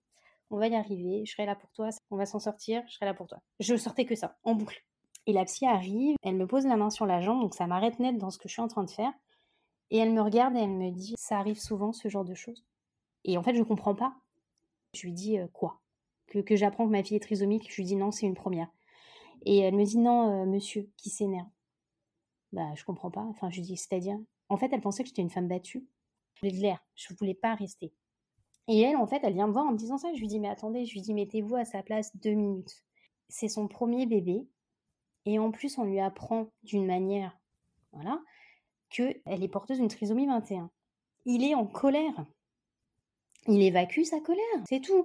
[0.52, 3.06] on va y arriver, je serai là pour toi, on va s'en sortir, je serai
[3.06, 3.38] là pour toi.
[3.58, 4.84] Je sortais que ça, en boucle.
[5.26, 7.98] Et la psy arrive, elle me pose la main sur la jambe, donc ça m'arrête
[8.00, 9.12] net dans ce que je suis en train de faire.
[9.90, 12.64] Et elle me regarde et elle me dit Ça arrive souvent ce genre de choses.
[13.24, 14.14] Et en fait, je ne comprends pas.
[14.94, 15.80] Je lui dis euh, Quoi?
[16.40, 17.70] Que, j'apprends que ma fille est trisomique.
[17.70, 18.68] Je lui dis Non, c'est une première.
[19.44, 21.48] Et elle me dit Non, euh, monsieur, qui s'énerve?
[22.52, 23.22] Bah, je comprends pas.
[23.22, 24.18] Enfin, je dis C'est-à-dire?
[24.48, 25.86] En fait, elle pensait que j'étais une femme battue.
[26.34, 26.84] Je voulais de l'air.
[26.94, 27.92] Je voulais pas rester.
[28.68, 30.12] Et elle, en fait, elle vient me voir en me disant ça.
[30.14, 32.82] Je lui dis Mais attendez, je lui dis Mettez-vous à sa place deux minutes.
[33.28, 34.46] C'est son premier bébé.
[35.24, 37.38] Et en plus, on lui apprend d'une manière,
[37.92, 38.20] voilà,
[38.90, 40.70] qu'elle est porteuse d'une trisomie 21.
[41.24, 42.26] Il est en colère.
[43.46, 45.04] Il évacue sa colère, c'est tout.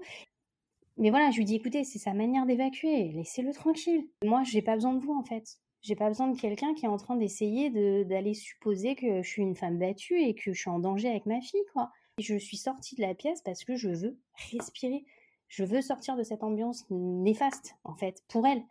[0.97, 4.09] Mais voilà, je lui dis, écoutez, c'est sa manière d'évacuer, laissez-le tranquille.
[4.23, 5.59] Moi, j'ai pas besoin de vous, en fait.
[5.81, 7.69] J'ai pas besoin de quelqu'un qui est en train d'essayer
[8.03, 11.27] d'aller supposer que je suis une femme battue et que je suis en danger avec
[11.27, 11.91] ma fille, quoi.
[12.17, 14.19] Je suis sortie de la pièce parce que je veux
[14.51, 15.05] respirer.
[15.47, 18.63] Je veux sortir de cette ambiance néfaste, en fait, pour elle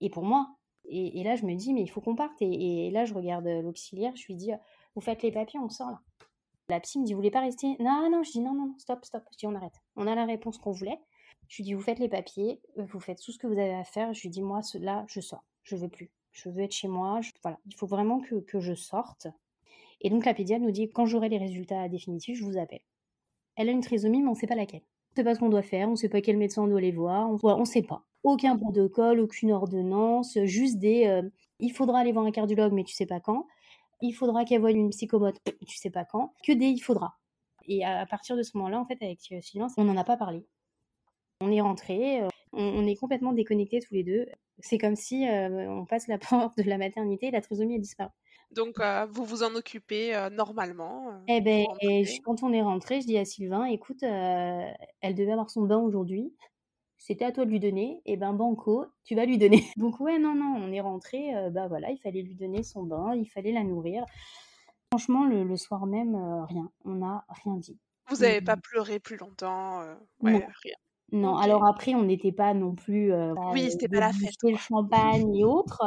[0.00, 0.56] et pour moi.
[0.90, 2.40] Et, là, je me dis, mais il faut qu'on parte.
[2.40, 4.52] Et, là, je regarde l'auxiliaire, je lui dis,
[4.94, 6.00] vous faites les papiers, on sort là.
[6.70, 7.76] La psy me dit, vous voulez pas rester?
[7.80, 9.22] Non, non, je dis, non, non, stop, stop.
[9.32, 9.80] Je dis, on arrête.
[9.96, 10.98] On a la réponse qu'on voulait.
[11.48, 13.74] Je lui dis, vous faites les papiers, euh, vous faites tout ce que vous avez
[13.74, 14.12] à faire.
[14.12, 15.44] Je lui dis, moi, là, je sors.
[15.62, 16.10] Je veux plus.
[16.32, 17.20] Je veux être chez moi.
[17.42, 19.26] voilà, il faut vraiment que, je sorte.
[20.00, 22.82] Et donc, la pédiatre nous dit, quand j'aurai les résultats définitifs, je vous appelle.
[23.56, 24.82] Elle a une trisomie, mais on ne sait pas laquelle.
[24.82, 26.68] On ne sait pas ce qu'on doit faire, on ne sait pas quel médecin on
[26.68, 28.04] doit aller voir, on ne sait pas.
[28.22, 31.28] Aucun protocole, aucune ordonnance, juste des euh,
[31.60, 33.46] il faudra aller voir un cardiologue, mais tu sais pas quand.
[34.00, 36.32] Il faudra qu'elle voie une psychomote, tu sais pas quand.
[36.44, 37.16] Que des il faudra.
[37.66, 40.16] Et à, partir de ce moment-là, en fait, avec euh, Silence, on n'en a pas
[40.16, 40.46] parlé.
[41.40, 44.26] On est rentré, euh, on, est complètement déconnectés tous les deux.
[44.58, 48.10] C'est comme si on passe la porte de la maternité et la trisomie a disparu.
[48.50, 48.76] Donc,
[49.10, 51.66] vous vous en occupez normalement Eh ben,
[52.24, 56.32] quand on est rentré, je dis à Sylvain, écoute, elle devait avoir son bain aujourd'hui
[56.98, 59.64] c'était à toi de lui donner, et ben banco, tu vas lui donner.
[59.76, 62.82] Donc ouais, non, non, on est rentré, euh, bah voilà, il fallait lui donner son
[62.82, 64.04] bain, il fallait la nourrir.
[64.92, 67.78] Franchement, le, soir même, euh, rien, on n'a rien dit.
[68.10, 70.76] Vous n'avez pas pleuré plus longtemps euh, ouais, rien.
[71.10, 73.12] Non, alors après, on n'était pas non plus.
[73.52, 74.34] oui, c'était pas la fête.
[74.42, 75.82] le champagne et autres.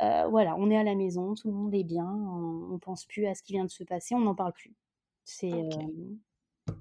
[0.00, 3.26] voilà, on est à la maison, tout le monde est bien, on, ne pense plus
[3.26, 4.74] à ce qui vient de se passer, on n'en parle plus.
[5.24, 5.52] C'est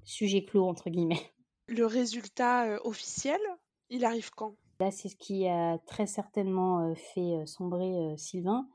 [0.04, 1.22] sujet clos, entre guillemets.
[1.68, 3.42] Le résultat officiel,
[3.90, 4.56] il arrive quand?
[4.80, 8.68] Là, c'est ce qui a très certainement fait sombrer Sylvain.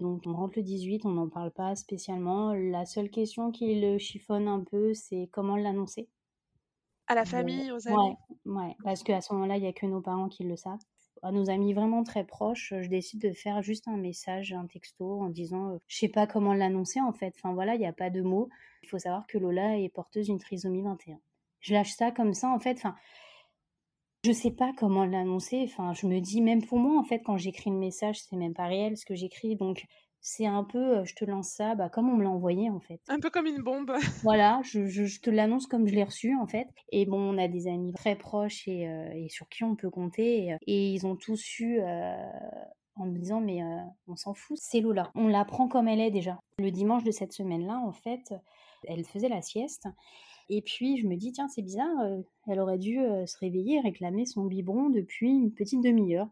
[0.00, 2.52] Donc on rentre le 18, on n'en parle pas spécialement.
[2.52, 6.08] La seule question qui le chiffonne un peu, c'est comment l'annoncer?
[7.06, 8.14] À la famille, aux amis?
[8.46, 10.80] Ouais, parce qu'à ce moment-là, il n'y a que nos parents qui le savent.
[11.22, 15.22] À nos amis vraiment très proches, je décide de faire juste un message, un texto
[15.22, 17.34] en disant je sais pas comment l'annoncer en fait.
[17.36, 18.48] Enfin voilà, il n'y a pas de mots.
[18.82, 21.18] Il faut savoir que Lola est porteuse d'une trisomie 21
[21.64, 22.76] je lâche ça comme ça en fait.
[22.76, 22.94] Enfin,
[24.24, 25.62] je sais pas comment l'annoncer.
[25.64, 28.54] Enfin, je me dis même pour moi en fait quand j'écris le message, c'est même
[28.54, 29.56] pas réel ce que j'écris.
[29.56, 29.86] Donc
[30.26, 32.80] c'est un peu, euh, je te lance ça, bah, comme on me l'a envoyé en
[32.80, 33.00] fait.
[33.08, 33.92] Un peu comme une bombe.
[34.22, 36.68] voilà, je, te l'annonce comme je l'ai reçu en fait.
[36.90, 40.56] Et bon, on a des amis très proches et, euh, sur qui on peut compter.
[40.66, 41.80] Et, ils ont tous eu
[42.96, 43.60] en me disant mais
[44.06, 45.10] on s'en fout, c'est Lola.
[45.14, 46.38] On la prend comme elle est déjà.
[46.58, 48.34] Le dimanche de cette semaine-là, en fait,
[48.86, 49.88] elle faisait la sieste
[50.48, 53.76] et puis je me dis, tiens, c'est bizarre, euh, elle aurait dû euh, se réveiller
[53.76, 56.28] et réclamer son biberon depuis une petite demi-heure.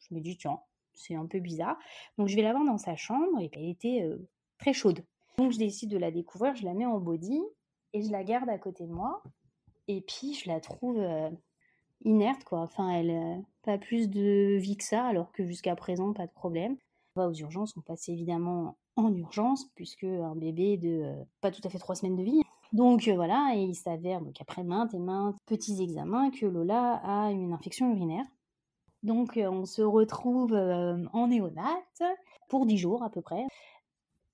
[0.00, 0.58] Je me dis, tiens,
[0.94, 1.78] c'est un peu bizarre.
[2.18, 4.28] Donc je vais la voir dans sa chambre et elle était euh,
[4.58, 5.04] très chaude.
[5.38, 7.40] Donc je décide de la découvrir, je la mets en body
[7.92, 9.22] et je la garde à côté de moi.
[9.88, 11.02] Et puis je la trouve
[12.04, 12.60] inerte, quoi.
[12.60, 16.76] Enfin, elle pas plus de vie que ça, alors que jusqu'à présent, pas de problème.
[17.16, 21.60] On va aux urgences, on passe évidemment en urgence, puisque un bébé de pas tout
[21.64, 24.94] à fait trois semaines de vie, donc euh, voilà, et il s'avère, donc après maintes
[24.94, 28.24] et maintes petits examens, que Lola a une infection urinaire.
[29.02, 32.02] Donc euh, on se retrouve euh, en néonate
[32.48, 33.44] pour 10 jours à peu près.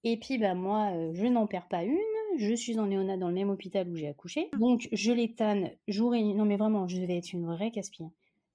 [0.05, 1.99] Et puis bah, moi, je n'en perds pas une.
[2.37, 4.51] Je suis en néonate dans le même hôpital où j'ai accouché.
[4.59, 6.35] Donc je l'étane jour et nuit.
[6.35, 7.91] Non mais vraiment, je vais être une vraie casse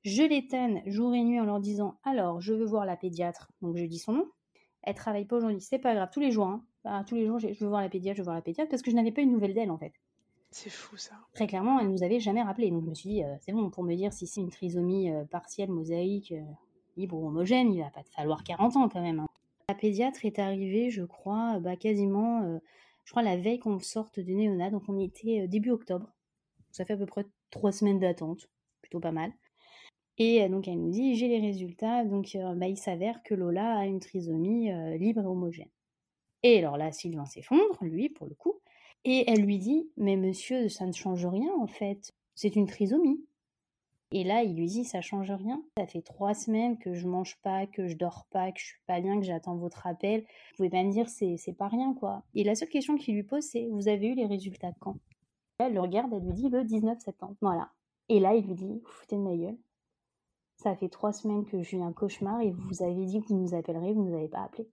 [0.04, 3.52] Je l'étane jour et nuit en leur disant alors je veux voir la pédiatre.
[3.62, 4.28] Donc je dis son nom.
[4.84, 6.48] Elle travaille pas aujourd'hui, c'est pas grave, tous les jours.
[6.48, 6.66] Hein.
[6.84, 8.82] Bah, tous les jours, je veux voir la pédiatre, je veux voir la pédiatre, parce
[8.82, 9.94] que je n'avais pas une nouvelle d'elle en fait.
[10.54, 11.16] C'est fou ça.
[11.34, 12.70] Très clairement, elle nous avait jamais rappelé.
[12.70, 15.12] Donc je me suis dit, euh, c'est bon, pour me dire si c'est une trisomie
[15.12, 16.44] euh, partielle, mosaïque, euh,
[16.96, 19.22] libre ou homogène, il va pas te falloir 40 ans quand même.
[19.22, 19.28] Hein.
[19.68, 22.60] La pédiatre est arrivée, je crois, bah, quasiment,
[23.04, 26.14] je crois, la veille qu'on sorte du néonat, donc on était début octobre.
[26.70, 28.48] Ça fait à peu près trois semaines d'attente,
[28.82, 29.32] plutôt pas mal.
[30.18, 33.86] Et donc elle nous dit j'ai les résultats, donc bah, il s'avère que Lola a
[33.86, 35.72] une trisomie libre et homogène.
[36.44, 38.60] Et alors là, Sylvain s'effondre, lui, pour le coup,
[39.06, 43.24] et elle lui dit Mais monsieur, ça ne change rien en fait, c'est une trisomie.
[44.16, 45.64] Et là, il lui dit Ça change rien.
[45.78, 48.82] Ça fait trois semaines que je mange pas, que je dors pas, que je suis
[48.86, 50.22] pas bien, que j'attends votre appel.
[50.22, 52.24] Vous pouvez pas me dire c'est, pas rien quoi.
[52.36, 54.98] Et la seule question qu'il lui pose, c'est Vous avez eu les résultats quand?
[55.58, 57.36] Elle le regarde, elle lui dit Le 19 septembre.
[57.42, 57.72] Voilà.
[58.08, 59.58] Et là, il lui dit Vous foutez de ma gueule.
[60.58, 63.40] Ça fait trois semaines que j'ai eu un cauchemar et vous avez dit que vous
[63.40, 64.70] nous appellerez, vous nous avez pas appelé.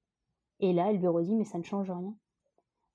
[0.60, 2.14] Et là, elle lui redit Mais ça ne change rien.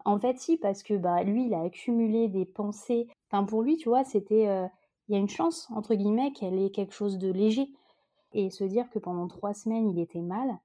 [0.05, 3.07] En fait, si, parce que bah, lui, il a accumulé des pensées.
[3.29, 4.47] Enfin, pour lui, tu vois, c'était.
[4.47, 4.67] Euh,
[5.07, 7.67] il y a une chance, entre guillemets, qu'elle ait quelque chose de léger.
[8.33, 10.59] Et se dire que pendant trois semaines, il était mal.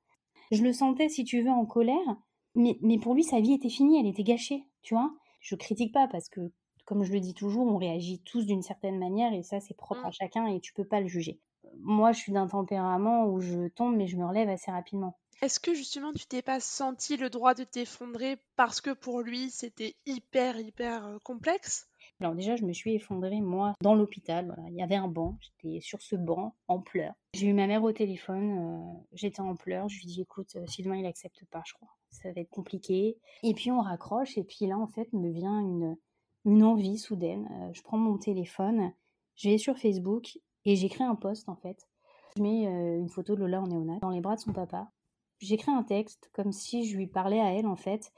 [0.50, 2.16] Je le sentais, si tu veux, en colère.
[2.54, 5.12] Mais, mais pour lui, sa vie était finie, elle était gâchée, tu vois.
[5.40, 6.40] Je critique pas parce que,
[6.84, 10.04] comme je le dis toujours, on réagit tous d'une certaine manière et ça, c'est propre
[10.04, 10.12] à mmh.
[10.12, 11.38] chacun et tu peux pas le juger.
[11.78, 15.16] Moi, je suis d'un tempérament où je tombe mais je me relève assez rapidement.
[15.42, 19.48] Est-ce que justement tu t'es pas senti le droit de t'effondrer parce que pour lui
[19.50, 21.88] c'était hyper hyper complexe?
[22.20, 24.54] Alors déjà, je me suis effondrée, moi, dans l'hôpital.
[24.68, 27.14] Il y avait un banc, j'étais sur ce banc, en pleurs.
[27.32, 29.88] J'ai eu ma mère au téléphone, j'étais en pleurs.
[29.88, 31.88] Je lui dis, écoute, Sylvain, il accepte pas, je crois.
[32.10, 33.16] Ça va être compliqué.
[33.42, 35.96] Et puis on raccroche, et puis là, en fait, me vient une,
[36.44, 37.48] une envie soudaine.
[37.72, 38.92] je prends mon téléphone,
[39.36, 41.88] je vais sur Facebook, et j'écris un post, en fait.
[42.36, 44.92] Je mets une photo de Lola en néonat dans les bras de son papa
[45.40, 48.12] j'écris un texte comme si je lui parlais à elle en fait,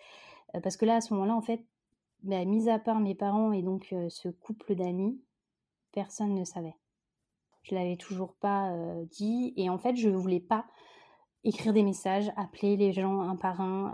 [0.55, 1.65] euh, parce que là à ce moment-là en fait,
[2.23, 5.21] bah, mis à part mes parents et donc euh, ce couple d'amis,
[5.93, 6.77] personne ne savait.
[7.63, 10.67] Je l'avais toujours pas euh, dit et en fait je voulais pas
[11.45, 13.93] écrire des messages, appeler les gens un par un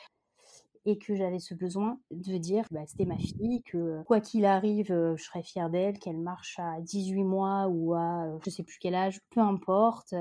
[0.85, 4.89] et que j'avais ce besoin de dire bah, c'était ma fille, que quoi qu'il arrive,
[4.89, 8.95] je serais fière d'elle, qu'elle marche à 18 mois ou à je sais plus quel
[8.95, 10.15] âge, peu importe.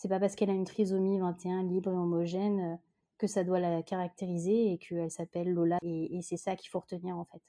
[0.00, 2.76] C'est pas parce qu'elle a une trisomie 21 libre et homogène euh,
[3.18, 5.78] que ça doit la caractériser et qu'elle s'appelle Lola.
[5.82, 7.42] Et, c'est ça qu'il faut retenir en fait.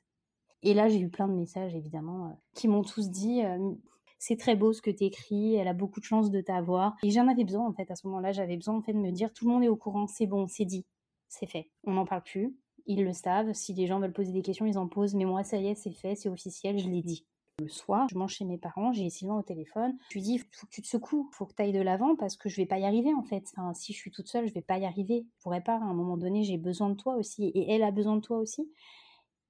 [0.61, 3.71] Et là, j'ai eu plein de messages évidemment euh, qui m'ont tous dit euh,
[4.19, 6.97] c'est très beau ce que tu écris, elle a beaucoup de chance de t'avoir.
[7.03, 9.11] Et j'en avais besoin en fait à ce moment-là, j'avais besoin en fait de me
[9.11, 10.85] dire tout le monde est au courant, c'est bon, c'est dit,
[11.29, 11.69] c'est fait.
[11.85, 12.53] On n'en parle plus,
[12.85, 13.53] ils le savent.
[13.53, 15.15] Si les gens veulent poser des questions, ils en posent.
[15.15, 17.25] Mais moi, ça y est, c'est fait, c'est officiel, je l'ai dit.
[17.61, 19.95] Le soir, je mange chez mes parents, j'ai Sylvain au téléphone.
[20.09, 22.35] Je lui dis, faut que tu te secoues, faut que tu ailles de l'avant parce
[22.35, 23.53] que je vais pas y arriver en fait.
[23.75, 25.25] Si je suis toute seule, je vais pas y arriver.
[25.37, 27.91] Je pourrais pas, à un moment donné, j'ai besoin de toi aussi et elle a
[27.91, 28.67] besoin de toi aussi.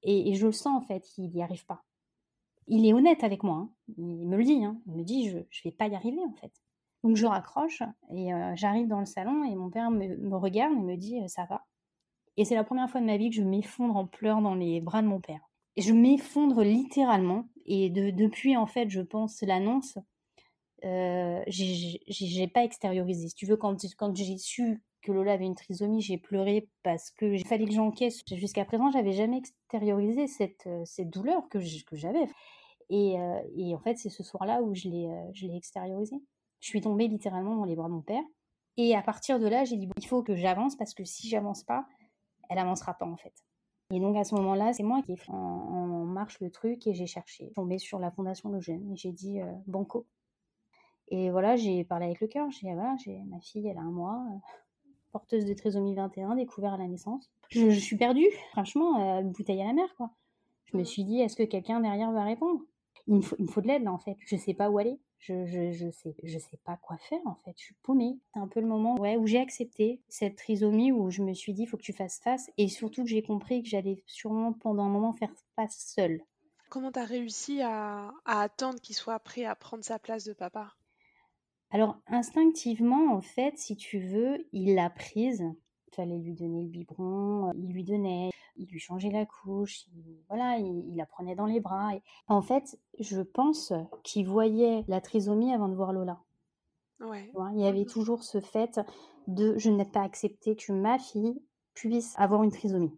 [0.03, 1.83] Et, je le sens en fait, il n'y arrive pas.
[2.67, 3.69] Il est honnête avec moi, hein.
[3.97, 4.81] il me le dit, hein.
[4.87, 6.51] il me dit, je, je vais pas y arriver en fait.
[7.03, 10.81] Donc je raccroche et euh, j'arrive dans le salon et mon père me, regarde et
[10.81, 11.65] me dit, ça va?
[12.37, 14.81] Et c'est la première fois de ma vie que je m'effondre en pleurs dans les
[14.81, 15.41] bras de mon père.
[15.77, 19.97] Je m'effondre littéralement et depuis, en fait, je pense, l'annonce,
[20.83, 23.29] euh, j'ai pas extériorisé.
[23.29, 23.77] Si tu veux, quand,
[24.15, 28.21] j'ai su que Lola avait une trisomie, j'ai pleuré parce que il fallait que j'encaisse.
[28.35, 31.59] Jusqu'à présent, j'avais jamais extériorisé cette, euh, cette douleur que
[31.93, 32.27] j'avais.
[32.91, 36.17] Et, euh, et, en fait, c'est ce soir-là où je l'ai euh, extériorisé.
[36.59, 38.23] Je suis tombée littéralement dans les bras de mon père.
[38.75, 41.29] Et à partir de là, j'ai dit, bon, il faut que j'avance parce que si
[41.29, 41.85] j'avance pas,
[42.49, 43.33] elle avancera pas en fait.
[43.91, 46.93] Et donc à ce moment-là, c'est moi qui ai fait en, marche le truc et
[46.93, 47.51] j'ai cherché.
[47.55, 50.05] Tombé sur la Fondation Le Jeune et j'ai dit euh, Banco.
[51.09, 52.49] Et voilà, j'ai parlé avec le cœur.
[52.51, 56.35] J'ai dit, voilà, j'ai ma fille, elle a un mois, euh, porteuse de trisomie 21,
[56.35, 57.29] découvert à la naissance.
[57.49, 60.11] Je, suis perdue, franchement, euh, bouteille à la mer, quoi.
[60.65, 62.61] Je me suis dit, est-ce que quelqu'un derrière va répondre?
[63.07, 64.15] Il me, faut, il me faut de l'aide, là, en fait.
[64.19, 67.35] Je sais pas où aller je, je, je, sais, je sais pas quoi faire en
[67.45, 67.53] fait.
[67.55, 68.17] Je suis paumée.
[68.33, 71.53] C'est un peu le moment ouais, où j'ai accepté cette trisomie, où je me suis
[71.53, 72.49] dit, il faut que tu fasses face.
[72.57, 76.21] Et surtout que j'ai compris que j'allais sûrement pendant un moment faire face seule.
[76.69, 80.33] Comment tu as réussi à, à attendre qu'il soit prêt à prendre sa place de
[80.33, 80.73] papa?
[81.69, 85.43] Alors instinctivement, en fait, si tu veux, il l'a prise.
[85.91, 90.17] Il fallait lui donner le biberon, il lui donnait il lui changeait la couche, il,
[90.29, 91.95] voilà, il, la prenait dans les bras.
[91.95, 92.01] Et...
[92.27, 93.73] En fait, je pense
[94.03, 96.19] qu'il voyait la trisomie avant de voir Lola.
[96.99, 97.31] Ouais.
[97.53, 98.79] il y avait toujours ce fait
[99.27, 101.41] de je n'ai pas accepté que ma fille
[101.73, 102.95] puisse avoir une trisomie.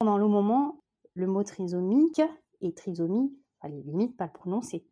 [0.00, 0.80] Pendant le moment,
[1.14, 2.22] le mot trisomique
[2.60, 4.84] et trisomie, fallait limite pas le prononcer.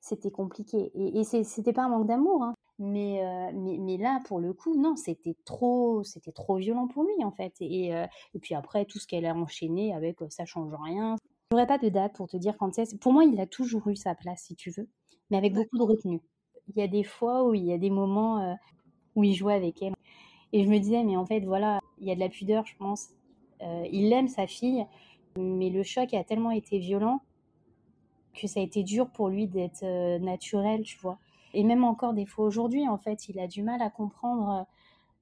[0.00, 0.90] C'était compliqué.
[0.94, 2.42] Et, et c'était pas un manque d'amour.
[2.42, 2.53] Hein.
[2.78, 7.04] Mais, euh, mais, mais, là, pour le coup, non, c'était trop, c'était trop violent pour
[7.04, 7.54] lui, en fait.
[7.60, 11.16] Et, euh, et puis après, tout ce qu'elle a enchaîné avec euh, ça change rien.
[11.52, 12.98] J'aurais pas de date pour te dire quand c'est.
[12.98, 14.88] Pour moi, il a toujours eu sa place, si tu veux,
[15.30, 16.20] mais avec beaucoup de retenue.
[16.68, 18.56] Il y a des fois où il y a des moments
[19.14, 19.94] où il jouait avec elle.
[20.52, 22.74] Et je me disais, mais en fait, voilà, il y a de la pudeur, je
[22.76, 23.10] pense.
[23.60, 24.86] Il aime sa fille,
[25.36, 27.20] mais le choc a tellement été violent
[28.32, 29.84] que ça a été dur pour lui d'être
[30.18, 31.18] naturel, tu vois.
[31.54, 34.50] Et même encore des fois aujourd'hui, en fait, il a du mal à comprendre.
[34.50, 34.62] Euh,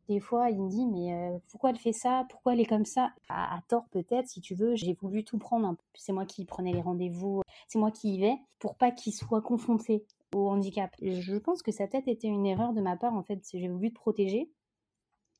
[0.08, 2.26] des fois, il me dit, mais euh, pourquoi elle fait ça?
[2.28, 3.12] Pourquoi elle est comme ça?
[3.28, 4.74] À, tort peut-être, si tu veux.
[4.74, 5.76] J'ai voulu tout prendre.
[5.94, 9.42] C'est moi qui prenais les rendez-vous, c'est moi qui y vais, pour pas qu'il soit
[9.42, 10.04] confronté
[10.34, 10.90] au handicap.
[11.00, 13.40] Je pense que sa tête était une erreur de ma part, en fait.
[13.54, 14.50] J'ai voulu te protéger.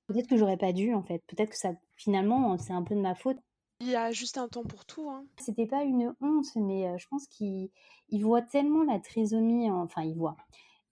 [0.07, 1.23] Peut-être que j'aurais pas dû, en fait.
[1.27, 3.39] Peut-être que ça, finalement, c'est un peu de ma faute.
[3.81, 5.11] Il y a juste un temps pour tout.
[5.11, 5.25] Hein.
[5.39, 7.69] C'était pas une honte, mais euh, je pense qu'il
[8.13, 10.37] voit tellement la trisomie, enfin il voit,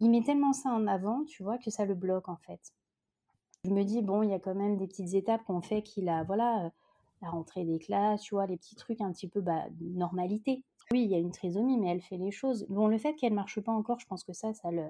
[0.00, 2.60] il met tellement ça en avant, tu vois, que ça le bloque en fait.
[3.64, 6.08] Je me dis bon, il y a quand même des petites étapes qu'on fait qu'il
[6.08, 6.70] a, voilà, euh,
[7.22, 10.64] la rentrée des classes, tu vois, les petits trucs un petit peu bah, normalité.
[10.92, 12.66] Oui, il y a une trisomie, mais elle fait les choses.
[12.68, 14.84] Bon, le fait qu'elle marche pas encore, je pense que ça, ça le,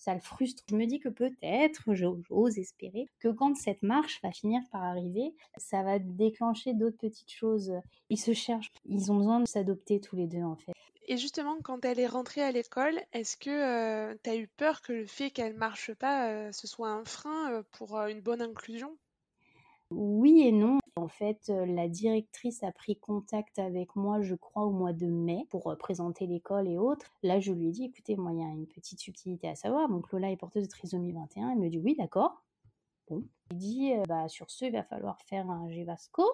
[0.00, 0.64] ça le frustre.
[0.68, 5.34] Je me dis que peut-être, j'ose espérer, que quand cette marche va finir par arriver,
[5.58, 7.72] ça va déclencher d'autres petites choses.
[8.08, 10.72] Ils se cherchent, ils ont besoin de s'adopter tous les deux en fait.
[11.06, 14.80] Et justement, quand elle est rentrée à l'école, est-ce que euh, tu as eu peur
[14.80, 18.40] que le fait qu'elle marche pas, euh, ce soit un frein euh, pour une bonne
[18.40, 18.96] inclusion?
[19.90, 20.79] Oui et non.
[20.96, 25.46] En fait, la directrice a pris contact avec moi, je crois, au mois de mai
[25.50, 27.06] pour présenter l'école et autres.
[27.22, 29.88] Là, je lui ai dit, écoutez, moi, il y a une petite subtilité à savoir.
[29.88, 31.50] Donc, Lola est porteuse de trisomie 21.
[31.50, 32.42] Elle me dit, oui, d'accord.
[33.08, 33.24] Bon.
[33.50, 36.24] Il dit, bah, sur ce, il va falloir faire un Gevasco.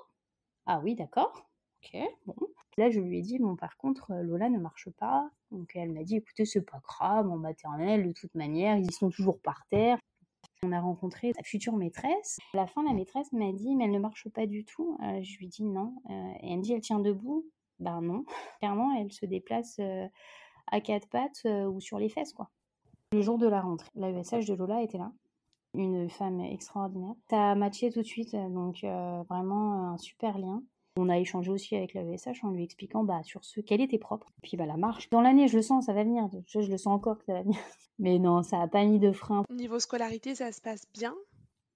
[0.67, 1.49] Ah oui, d'accord.
[1.85, 2.35] Ok, bon.
[2.79, 5.31] Là, je lui ai dit, bon, par contre, Lola ne marche pas.
[5.51, 9.11] Donc, elle m'a dit, écoutez, c'est pas grave, en maternelle, de toute manière, ils sont
[9.11, 9.99] toujours par terre.
[10.67, 12.39] On a rencontré sa future maîtresse.
[12.53, 14.99] À la fin, la maîtresse m'a dit, mais elle ne marche pas du tout.
[15.01, 15.95] Euh, je lui dis non.
[16.11, 17.47] Euh, et elle me dit, elle tient debout
[17.79, 18.25] Ben non.
[18.59, 20.09] Clairement, elle se déplace euh,
[20.67, 22.51] à quatre pattes ou sur les fesses, quoi.
[23.12, 25.12] Le jour de la rentrée, l'AESH de Lola était là.
[25.75, 27.14] Une femme extraordinaire.
[27.31, 28.81] Ça a matché tout de suite, donc
[29.29, 30.62] vraiment un super lien.
[30.97, 33.99] On a échangé aussi avec la VSH en lui expliquant bah, sur ce qu'elle était
[33.99, 34.28] propre.
[34.42, 35.11] Puis bah, la marche.
[35.11, 36.28] Dans l'année, je le sens, ça va venir.
[36.47, 37.59] Je, je le sens encore que ça va venir.
[37.99, 39.44] Mais non, ça n'a pas mis de frein.
[39.51, 41.14] Niveau scolarité, ça se passe bien?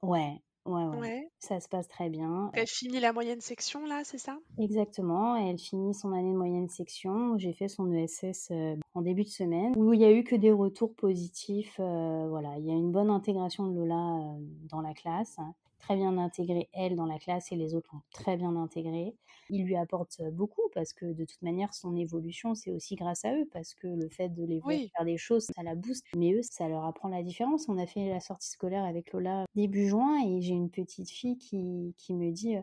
[0.03, 2.51] Ouais, Ouais, ouais, Ça se passe très bien.
[2.53, 4.39] Elle finit la moyenne section, là, c'est ça?
[4.59, 5.35] Exactement.
[5.35, 7.39] Elle finit son année de moyenne section.
[7.39, 10.37] J'ai fait son ESS euh, en début de semaine, où il y a eu que
[10.37, 11.77] des retours positifs.
[11.81, 15.39] Euh, voilà, il y a une bonne intégration de Lola euh, dans la classe
[15.81, 19.15] très bien intégré elle dans la classe et les autres l'ont très bien intégré.
[19.49, 23.35] Il lui apporte beaucoup parce que de toute manière son évolution c'est aussi grâce à
[23.35, 26.33] eux parce que le fait de les voir faire des choses ça la booste mais
[26.33, 27.69] eux ça leur apprend la différence.
[27.69, 31.39] On a fait la sortie scolaire avec Lola début juin et j'ai une petite fille
[31.39, 32.57] qui, qui me dit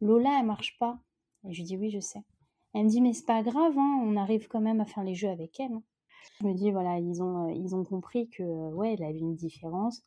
[0.00, 0.98] Lola elle marche pas
[1.44, 2.22] et je lui dis oui je sais.
[2.74, 5.14] Elle me dit mais c'est pas grave hein, on arrive quand même à faire les
[5.14, 5.72] jeux avec elle.
[5.72, 5.82] Hein.
[6.40, 8.42] Je me dis voilà ils ont ils ont compris que
[8.72, 10.02] ouais elle avait une différence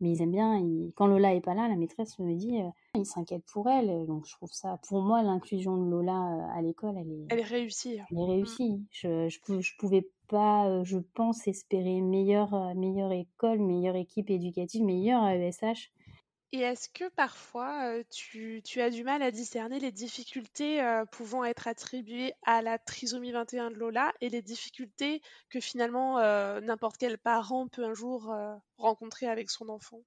[0.00, 0.62] mais ils aiment bien.
[0.94, 4.06] Quand Lola est pas là, la maîtresse me dit, euh, ils s'inquiètent pour elle.
[4.06, 7.40] Donc je trouve ça, pour moi, l'inclusion de Lola euh, à l'école, elle est, elle
[7.40, 7.98] est réussie.
[8.10, 8.82] Elle est réussie.
[8.90, 14.84] Je, je, je, pouvais pas, euh, je pense, espérer meilleure, meilleure école, meilleure équipe éducative,
[14.84, 15.90] meilleure AESH
[16.52, 20.80] et est-ce que parfois tu, as du mal à discerner les difficultés
[21.12, 25.20] pouvant être attribuées à la trisomie 21 de Lola et les difficultés
[25.50, 26.18] que finalement
[26.60, 28.34] n'importe quel parent peut un jour
[28.78, 30.00] rencontrer avec son enfant?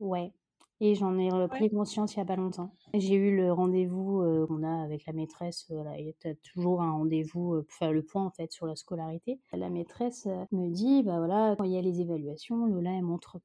[0.00, 0.32] Ouais,
[0.80, 2.74] et j'en ai pris conscience il n'y a pas longtemps.
[2.94, 5.66] J'ai eu le rendez-vous qu'on a avec la maîtresse.
[5.98, 9.40] il y a toujours un rendez-vous pour faire le point en fait sur la scolarité.
[9.52, 13.40] La maîtresse me dit, bah voilà, quand il y a les évaluations, Lola elle montre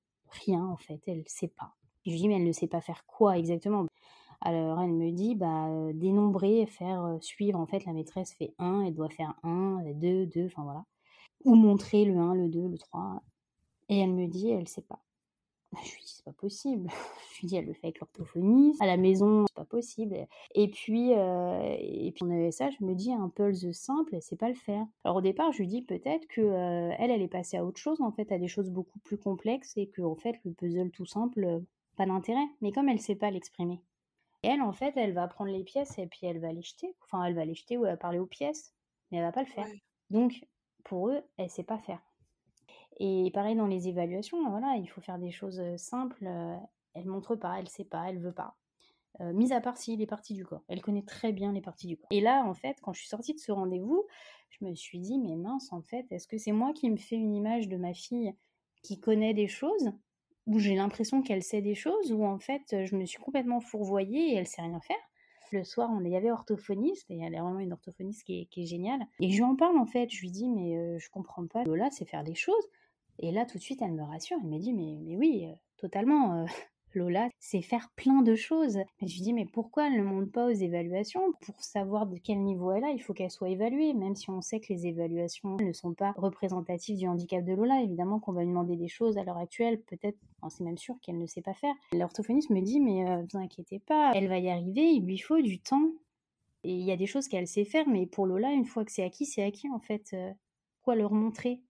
[0.46, 1.76] rien en fait, elle ne sait pas.
[2.06, 3.86] Je lui dis, mais elle ne sait pas faire quoi exactement
[4.42, 7.60] Alors elle me dit, bah, dénombrer, faire suivre.
[7.60, 10.86] En fait, la maîtresse fait 1, elle doit faire 1, 2, 2, enfin voilà.
[11.46, 13.22] Ou montrer le 1, le 2, le 3.
[13.90, 15.02] Et elle me dit, elle ne sait pas.
[15.72, 16.90] Bah, je lui dis, c'est pas possible.
[17.36, 18.82] Je lui dis, elle le fait avec l'orthophoniste.
[18.82, 20.28] À la maison, c'est pas possible.
[20.54, 24.22] Et puis, euh, et puis on avait ça, je me dis, un pulse simple, elle
[24.22, 24.86] sait pas le faire.
[25.06, 26.42] Alors au départ, je lui dis peut-être que
[27.00, 29.74] elle, elle est passée à autre chose, en fait, à des choses beaucoup plus complexes
[29.78, 31.64] et que, en fait, le puzzle tout simple,
[32.02, 32.48] pas d'intérêt.
[32.62, 33.82] Mais comme elle sait pas l'exprimer,
[34.44, 36.96] elle, en fait, elle va prendre les pièces et puis elle va les jeter.
[37.04, 38.74] Enfin, elle va les jeter ou elle va parler aux pièces,
[39.12, 39.68] mais elle va pas le faire.
[40.10, 40.46] Donc,
[40.84, 42.02] pour eux, elle sait pas faire.
[43.00, 46.26] Et pareil dans les évaluations, voilà, il faut faire des choses simples.
[46.94, 48.56] Elle montre pas, elle sait pas, elle veut pas.
[49.20, 50.64] Euh, mis à part si les parties du corps.
[50.68, 52.08] Elle connaît très bien les parties du corps.
[52.12, 54.06] Et là, en fait, quand je suis sortie de ce rendez-vous,
[54.50, 57.18] je me suis dit, mais mince, en fait, est-ce que c'est moi qui me fais
[57.18, 58.34] une image de ma fille
[58.82, 59.92] qui connaît des choses
[60.48, 64.34] où j'ai l'impression qu'elle sait des choses, où en fait je me suis complètement fourvoyée
[64.34, 64.98] et elle sait rien faire.
[65.52, 69.06] Le soir, on, y avait orthophoniste, et elle est vraiment une orthophoniste qui est, géniale.
[69.20, 71.90] Et je lui en parle en fait, je lui dis, mais je comprends pas, Lola,
[71.92, 72.70] c'est faire des choses.
[73.20, 76.46] Et là, tout de suite, elle me rassure, elle me dit, mais, mais oui, totalement.
[76.96, 78.80] Lola c'est faire plein de choses.
[79.02, 81.22] je lui dis, mais pourquoi elle ne monte pas aux évaluations?
[81.42, 84.42] Pour savoir de quel niveau elle a, il faut qu'elle soit évaluée, même si on
[84.42, 87.82] sait que les évaluations ne sont pas représentatives du handicap de Lola.
[87.82, 90.18] Évidemment qu'on va lui demander des choses à l'heure actuelle, peut-être,
[90.50, 91.74] c'est même sûr qu'elle ne sait pas faire.
[91.94, 95.42] L'orthophoniste me dit, mais euh, vous inquiétez pas, elle va y arriver, il lui faut
[95.42, 95.92] du temps.
[96.64, 98.92] Et il y a des choses qu'elle sait faire, mais pour Lola, une fois que
[98.92, 100.12] c'est acquis, c'est acquis en fait.
[100.14, 100.32] Euh,
[100.84, 101.62] quoi leur montrer?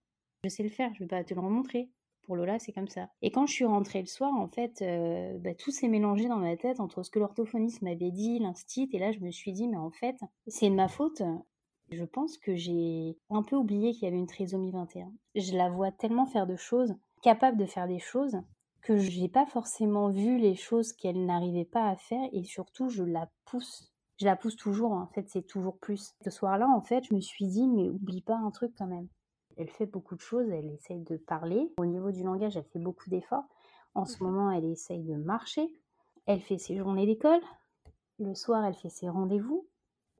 [0.43, 1.89] Je sais le faire, je ne vais pas te le remontrer
[2.23, 3.09] pour Lola, c'est comme ça.
[3.21, 6.37] Et quand je suis rentrée le soir, en fait, euh, bah, tout s'est mélangé dans
[6.37, 9.67] ma tête entre ce que l'orthophoniste m'avait dit, l'instit, et là, je me suis dit,
[9.67, 10.17] mais en fait,
[10.47, 11.21] c'est de ma faute.
[11.91, 15.11] Je pense que j'ai un peu oublié qu'il y avait une trisomie 21.
[15.35, 18.37] Je la vois tellement faire de choses, capable de faire des choses,
[18.81, 22.89] que je n'ai pas forcément vu les choses qu'elle n'arrivait pas à faire, et surtout,
[22.89, 23.91] je la pousse.
[24.19, 26.13] Je la pousse toujours, en fait, c'est toujours plus.
[26.23, 29.07] Ce soir-là, en fait, je me suis dit, mais oublie pas un truc quand même.
[29.61, 31.71] Elle fait beaucoup de choses, elle essaye de parler.
[31.77, 33.45] Au niveau du langage, elle fait beaucoup d'efforts.
[33.93, 35.71] En ce mmh moment, elle essaye de marcher.
[36.25, 37.41] Elle fait ses journées d'école.
[38.17, 39.67] Le soir, elle fait ses rendez-vous.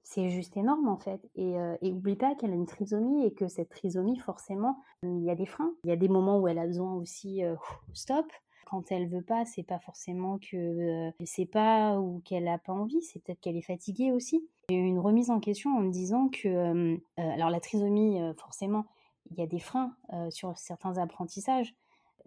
[0.04, 1.28] C'est juste énorme en fait.
[1.34, 5.32] Et, euh, oublie pas qu'elle a une trisomie et que cette trisomie, forcément, il y
[5.32, 5.74] a des freins.
[5.86, 7.56] Il y a des moments où elle a besoin aussi euh,
[7.94, 8.26] stop.
[8.68, 12.74] Quand elle veut pas, c'est pas forcément que euh, sait pas ou qu'elle a pas
[12.74, 13.02] envie.
[13.02, 14.48] C'est peut-être qu'elle est fatiguée aussi.
[14.70, 18.86] J'ai eu une remise en question en me disant que, alors la trisomie, forcément,
[19.32, 19.96] il y a des freins
[20.30, 21.74] sur certains apprentissages.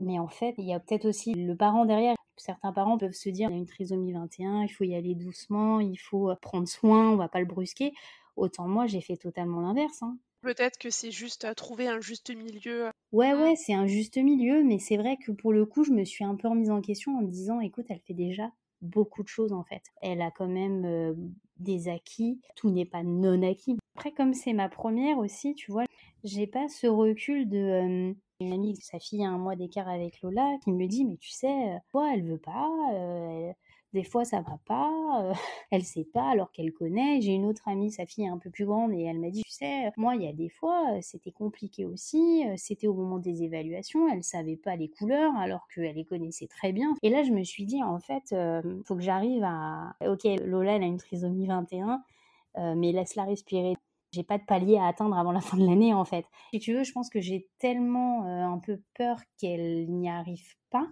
[0.00, 2.16] Mais en fait, il y a peut-être aussi le parent derrière.
[2.36, 5.14] Certains parents peuvent se dire, il y a une trisomie 21, il faut y aller
[5.14, 7.92] doucement, il faut prendre soin, on va pas le brusquer.
[8.36, 10.02] Autant moi, j'ai fait totalement l'inverse.
[10.02, 10.18] Hein.
[10.44, 12.90] Peut-être que c'est juste à trouver un juste milieu.
[13.12, 13.40] Ouais, mmh.
[13.40, 16.24] ouais, c'est un juste milieu, mais c'est vrai que pour le coup, je me suis
[16.24, 18.50] un peu remise en question en me disant, écoute, elle fait déjà
[18.84, 19.82] beaucoup de choses en fait.
[20.02, 23.76] Elle a quand même des acquis, tout n'est pas non acquis.
[23.96, 25.84] Après, comme c'est ma première aussi, tu vois,
[26.24, 30.58] j'ai pas ce recul de une amie, sa fille a un mois d'écart avec Lola,
[30.64, 32.68] qui me dit mais tu sais, quoi, elle veut pas,
[33.94, 35.32] des fois ça va pas,
[35.70, 37.20] elle sait pas alors qu'elle connaît.
[37.22, 39.42] J'ai une autre amie, sa fille est un peu plus grande et elle m'a dit
[39.42, 43.42] tu sais, moi il y a des fois c'était compliqué aussi, c'était au moment des
[43.42, 46.94] évaluations, elle savait pas les couleurs alors qu'elle les connaissait très bien.
[47.02, 48.34] Et là je me suis dit en fait,
[48.84, 52.02] faut que j'arrive à, ok Lola elle a une trisomie 21.
[52.74, 53.76] mais laisse-la respirer
[54.14, 56.24] j'ai pas de palier à atteindre avant la fin de l'année en fait.
[56.52, 60.54] Si tu veux, je pense que j'ai tellement euh, un peu peur qu'elle n'y arrive
[60.70, 60.86] pas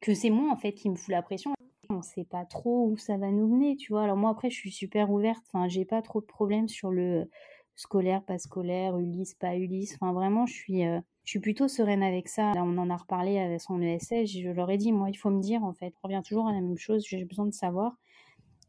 [0.00, 1.52] que c'est moi en fait qui me fout la pression.
[1.90, 4.02] On sait pas trop où ça va nous mener, tu vois.
[4.02, 7.30] Alors moi après je suis super ouverte, enfin j'ai pas trop de problèmes sur le
[7.76, 9.96] scolaire, pas scolaire, Ulysse, pas Ulysse.
[10.00, 11.00] Enfin vraiment je suis euh,
[11.38, 12.52] plutôt sereine avec ça.
[12.56, 14.24] On en a reparlé avec son ESS.
[14.24, 15.92] Je leur ai dit, moi, il faut me dire, en fait.
[16.02, 17.04] On revient toujours à la même chose.
[17.06, 17.98] J'ai besoin de savoir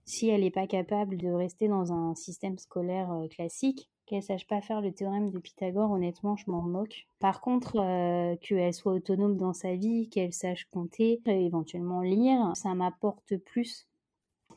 [0.03, 4.47] si elle n'est pas capable de rester dans un système scolaire euh, classique, qu'elle sache
[4.47, 7.07] pas faire le théorème de Pythagore, honnêtement, je m'en moque.
[7.19, 12.51] Par contre, euh, qu'elle soit autonome dans sa vie, qu'elle sache compter, euh, éventuellement lire,
[12.55, 13.87] ça m'apporte plus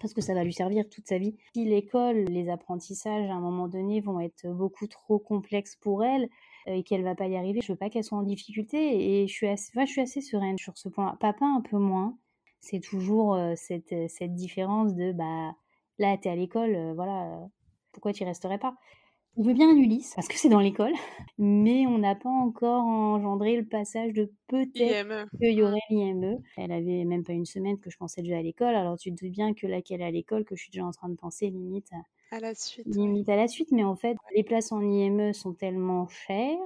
[0.01, 1.37] parce que ça va lui servir toute sa vie.
[1.55, 6.29] Si l'école, les apprentissages à un moment donné vont être beaucoup trop complexes pour elle
[6.67, 9.33] et qu'elle va pas y arriver, je veux pas qu'elle soit en difficulté et je
[9.33, 11.17] suis assez, sereine sur ce point-là.
[11.21, 12.17] Papa un peu moins,
[12.59, 15.55] c'est toujours cette, cette, différence de bah
[15.99, 17.49] là t'es à l'école, voilà,
[17.93, 18.75] pourquoi tu resterais pas?
[19.37, 20.93] On veut bien un Ulysse parce que c'est dans l'école,
[21.39, 25.07] mais on n'a pas encore engendré le passage de peut-être
[25.41, 26.43] qu'il y aurait l'IME.
[26.59, 29.25] Elle avait même pas une semaine que je pensais déjà à l'école, alors tu te
[29.25, 31.15] dis bien que là qu'elle est à l'école, que je suis déjà en train de
[31.17, 31.91] penser limite
[32.31, 32.87] à la suite.
[32.87, 36.59] Limite à la suite, mais en fait les places en IME sont tellement chères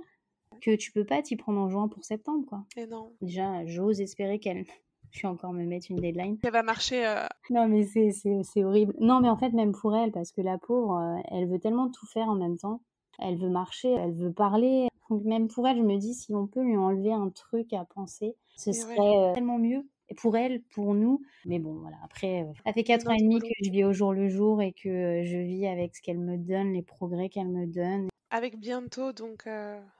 [0.60, 2.64] que tu peux pas t'y prendre en juin pour septembre quoi.
[2.76, 3.16] Et non.
[3.20, 4.64] Déjà, j'ose espérer qu'elle
[5.10, 6.38] je vais encore me mettre une deadline.
[6.42, 7.06] Ça va marcher.
[7.06, 7.26] Euh.
[7.50, 8.94] Non, mais c'est horrible.
[9.00, 11.90] Non, mais en fait, même pour elle, parce que la pauvre, euh, elle veut tellement
[11.90, 12.80] tout faire en même temps.
[13.18, 14.88] Elle veut marcher, elle veut parler.
[15.08, 17.84] Donc, même pour elle, je me dis, si on peut lui enlever un truc à
[17.84, 19.86] penser, ce serait euh, tellement mieux
[20.18, 21.22] pour elle, pour nous.
[21.46, 21.96] Mais bon, voilà.
[22.04, 24.72] Après, ça fait quatre ans et demi que je vis au jour le jour et
[24.72, 28.08] que je vis avec ce qu'elle me donne, les progrès qu'elle me donne.
[28.36, 29.48] Avec bientôt donc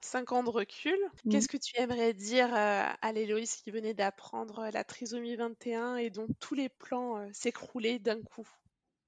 [0.03, 1.31] 5 ans de recul, mmh.
[1.31, 6.29] qu'est-ce que tu aimerais dire à l'Héloïse qui venait d'apprendre la trisomie 21 et dont
[6.39, 8.47] tous les plans s'écroulaient d'un coup?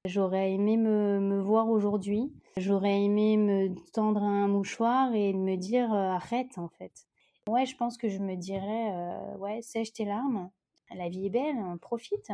[0.05, 2.33] J'aurais aimé me, me voir aujourd'hui.
[2.57, 7.07] J'aurais aimé me tendre un mouchoir et me dire arrête en fait.
[7.49, 8.93] Ouais, je pense que je me dirais
[9.39, 10.51] ouais, sèche tes larmes
[10.95, 12.31] la vie est belle, hein, profite,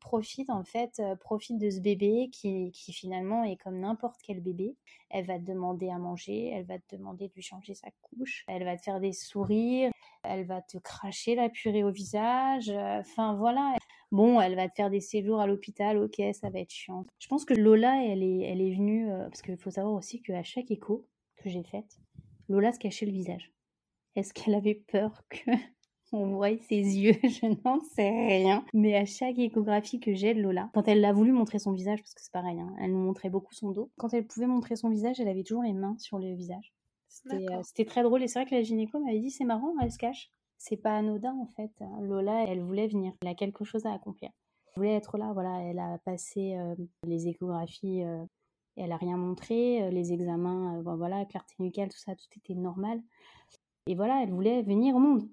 [0.00, 4.40] profite en fait, euh, profite de ce bébé qui, qui finalement est comme n'importe quel
[4.40, 4.76] bébé.
[5.10, 8.44] Elle va te demander à manger, elle va te demander de lui changer sa couche,
[8.48, 9.90] elle va te faire des sourires,
[10.22, 13.74] elle va te cracher la purée au visage, euh, enfin voilà.
[14.10, 17.04] Bon, elle va te faire des séjours à l'hôpital, ok, ça va être chiant.
[17.18, 20.22] Je pense que Lola, elle est, elle est venue, euh, parce qu'il faut savoir aussi
[20.22, 21.06] qu'à chaque écho
[21.36, 21.98] que j'ai faite,
[22.48, 23.52] Lola se cachait le visage.
[24.16, 25.50] Est-ce qu'elle avait peur que
[26.12, 28.64] on voit ses yeux, je n'en sais rien.
[28.74, 32.00] Mais à chaque échographie que j'ai de Lola, quand elle a voulu montrer son visage,
[32.00, 34.76] parce que c'est pareil, hein, elle nous montrait beaucoup son dos, quand elle pouvait montrer
[34.76, 36.72] son visage, elle avait toujours les mains sur le visage.
[37.08, 39.98] C'était très drôle et c'est vrai que la gynéco m'avait dit c'est marrant, elle se
[39.98, 40.30] cache.
[40.58, 41.70] C'est pas anodin en fait.
[42.00, 44.30] Lola, elle voulait venir, elle a quelque chose à accomplir.
[44.66, 46.56] Elle voulait être là, voilà, elle a passé
[47.06, 48.02] les échographies
[48.78, 52.54] elle a rien montré, euh, les examens, euh, voilà, clarté nucale, tout ça, tout était
[52.54, 53.00] normal.
[53.86, 55.28] Et voilà, elle voulait venir au monde,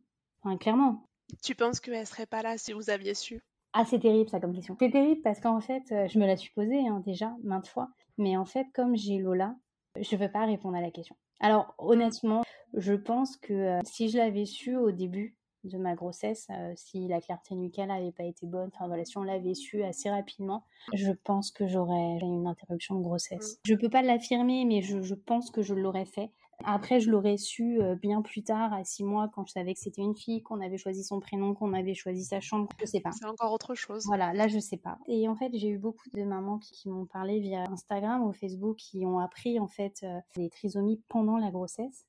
[0.45, 1.03] enfin, clairement.
[1.43, 3.41] Tu penses qu'elle serait pas là si vous aviez su?
[3.73, 4.77] Ah, c'est terrible ça comme question.
[4.79, 7.89] C'est terrible parce qu'en fait, euh, je me la suis posée hein, déjà maintes fois,
[8.17, 9.55] mais en fait, comme j'ai Lola,
[9.99, 11.15] je ne veux pas répondre à la question.
[11.41, 12.43] Alors honnêtement,
[12.73, 15.34] je pense que si je l'avais su au début,
[15.65, 19.17] de ma grossesse, euh, si la clarté nucale n'avait pas été bonne, enfin voilà, si
[19.17, 20.63] on l'avait su assez rapidement,
[20.93, 23.55] je pense que j'aurais eu une interruption de grossesse.
[23.55, 23.59] Mm.
[23.65, 26.31] Je peux pas l'affirmer, mais je, pense que je l'aurais fait.
[26.63, 29.79] Après, je l'aurais su euh, bien plus tard, à six mois, quand je savais que
[29.79, 32.69] c'était une fille, qu'on avait choisi son prénom, qu'on avait choisi sa chambre.
[32.79, 33.11] Je sais pas.
[33.11, 34.05] C'est encore autre chose.
[34.05, 34.97] Voilà, là, je sais pas.
[35.07, 38.77] Et en fait, j'ai eu beaucoup de mamans qui, m'ont parlé via Instagram ou Facebook,
[38.77, 42.05] qui ont appris en fait euh, des trisomies pendant la grossesse.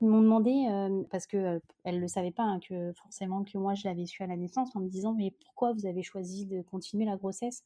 [0.00, 0.66] Ils m'ont demandé,
[1.10, 4.26] parce qu'elles ne le savaient pas, hein, que forcément que moi je l'avais su à
[4.26, 7.64] la naissance, en me disant mais pourquoi vous avez choisi de continuer la grossesse?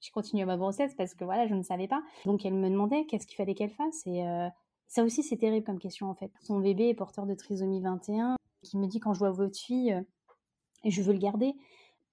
[0.00, 2.02] J'ai continué ma grossesse parce que voilà, je ne savais pas.
[2.26, 4.06] Donc elles me demandaient qu'est-ce qu'il fallait qu'elle fasse.
[4.06, 4.22] Et
[4.86, 6.30] ça aussi c'est terrible comme question en fait.
[6.40, 9.96] Son bébé est porteur de trisomie 21, qui me dit quand je vois votre fille,
[10.84, 11.54] et je veux le garder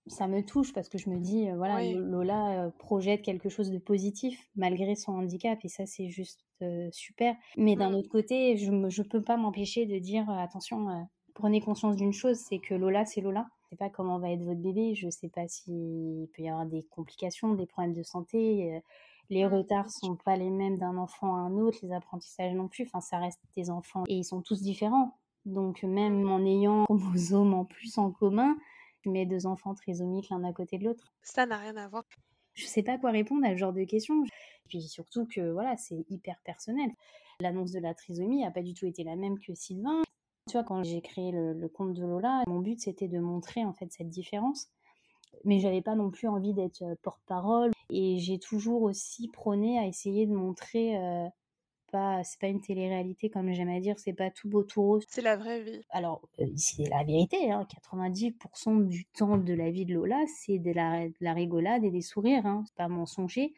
[0.10, 4.50] ça me touche parce que je me dis, voilà, Lola projette quelque chose de positif
[4.56, 6.46] malgré son handicap et ça, c'est juste
[6.92, 7.36] super.
[7.58, 7.96] Mais d'un mmh.
[7.96, 12.60] autre côté, je ne peux pas m'empêcher de dire, attention, prenez conscience d'une chose, c'est
[12.60, 13.48] que Lola, c'est Lola.
[13.64, 16.66] Je sais pas comment va être votre bébé, je sais pas s'il peut y avoir
[16.66, 18.82] des complications, des problèmes de santé.
[19.30, 22.68] les mmh, retards sont pas les mêmes d'un enfant à un autre, les apprentissages non
[22.68, 22.86] plus.
[22.86, 25.18] Enfin, ça reste des enfants et ils sont tous différents.
[25.46, 28.58] Donc, même en ayant chromosomes en plus en commun,
[29.06, 31.14] mes deux enfants trisomiques l'un à côté de l'autre.
[31.22, 32.04] Ça n'a rien à voir.
[32.54, 34.24] Je sais pas quoi répondre à ce genre de questions.
[34.70, 36.92] Puis surtout que voilà, c'est hyper personnel.
[37.42, 40.02] L'annonce de la trisomie n'a pas du tout été la même que Sylvain.
[40.48, 43.74] Tu vois, quand j'ai créé le, compte de Lola, mon but c'était de montrer en
[43.74, 44.68] fait cette différence.
[45.46, 47.72] Mais j'avais pas non plus envie d'être euh, porte-parole.
[47.92, 51.28] Et j'ai toujours aussi prôné à essayer de montrer euh,
[51.92, 55.06] pas, c'est pas une télé-réalité comme j'aime à dire, c'est pas tout beau tout rose.
[55.08, 55.82] C'est la vraie vie.
[55.90, 60.60] Alors, euh, c'est la vérité, hein, 90% du temps de la vie de Lola, c'est
[60.60, 63.54] de la, rigolade et des sourires, hein, c'est pas mensonger.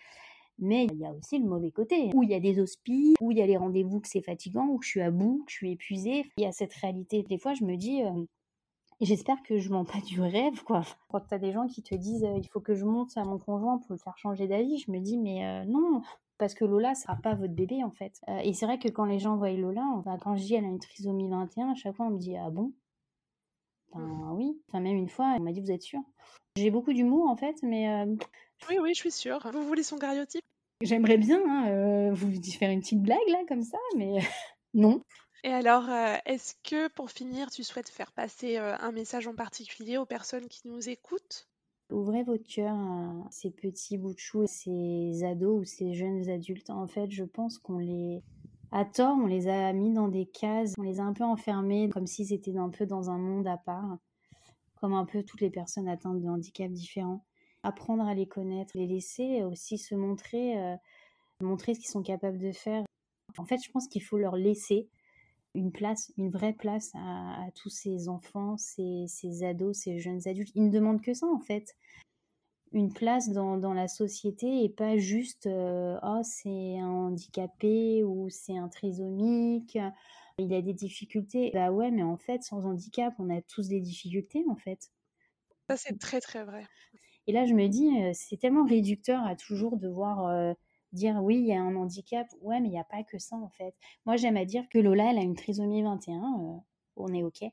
[0.62, 3.32] Mais il y a aussi le mauvais côté, où il y a des hospices, où
[3.32, 5.58] il y a les rendez-vous que c'est fatigant, où je suis à bout, que je
[5.58, 6.24] suis épuisée.
[6.38, 7.24] Il y a cette réalité.
[7.24, 8.26] Des fois, je me dis, euh,
[9.02, 10.84] J'espère que je mens pas du rêve, quoi.
[11.10, 13.24] Quand tu as des gens qui te disent euh, il faut que je monte à
[13.24, 16.04] mon conjoint pour le faire changer d'avis, je me dis mais non,
[16.42, 18.20] parce que Lola sera pas votre bébé en fait.
[18.28, 19.84] Euh, et c'est vrai que quand les gens voient Lola,
[20.22, 22.50] quand je dis elle a une trisomie 21, à chaque fois on me dit ah
[22.50, 22.74] bon?
[23.94, 24.60] Ben oui.
[24.68, 26.00] Enfin même une fois, on m'a dit vous êtes sûr
[26.58, 28.16] J'ai beaucoup d'humour en fait, mais euh,
[28.70, 29.40] oui oui je suis sûre.
[29.54, 30.42] Vous voulez son cariotype
[30.82, 34.20] J'aimerais bien hein, euh, vous faire une petite blague là comme ça, mais
[34.74, 35.02] non.
[35.44, 35.90] Et alors,
[36.26, 40.68] est-ce que pour finir, tu souhaites faire passer un message en particulier aux personnes qui
[40.68, 41.50] nous écoutent?
[41.92, 46.70] Ouvrez votre cœur à ces petits bouts de chou, ces ados ou ces jeunes adultes.
[46.70, 48.24] En fait, je pense qu'on les...
[48.72, 51.90] À tort, on les a mis dans des cases, on les a un peu enfermés
[51.90, 53.98] comme s'ils étaient un peu dans un monde à part,
[54.76, 57.26] comme un peu toutes les personnes atteintes de handicaps différents.
[57.64, 60.76] Apprendre à les connaître, les laisser aussi se montrer, euh,
[61.42, 62.84] montrer ce qu'ils sont capables de faire.
[63.38, 64.90] En fait, je pense qu'il faut leur laisser
[65.54, 69.08] une place, une vraie place à, tous ces enfants, ces,
[69.44, 70.52] ados, ces jeunes adultes.
[70.56, 71.76] Ils ne demandent que ça en fait.
[72.74, 78.30] Une place dans, dans la société et pas juste euh, oh c'est un handicapé ou
[78.30, 79.78] c'est un trisomique,
[80.38, 81.52] il a des difficultés.
[81.54, 84.90] Bah ouais, mais en fait sans handicap on a tous des difficultés en fait.
[85.70, 86.66] Ça c'est très très vrai.
[87.32, 90.54] Et là je me dis c'est tellement réducteur à toujours devoir
[90.94, 92.28] dire oui, il y a un handicap.
[92.42, 93.74] Ouais, mais il n'y a pas que ça en fait.
[94.06, 96.18] Moi, j'aime à dire que Lola, elle a une trisomie 21.
[96.18, 96.58] Euh,
[96.98, 97.44] on est OK.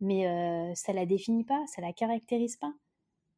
[0.00, 2.74] Mais euh, ça la définit pas, ça la caractérise pas.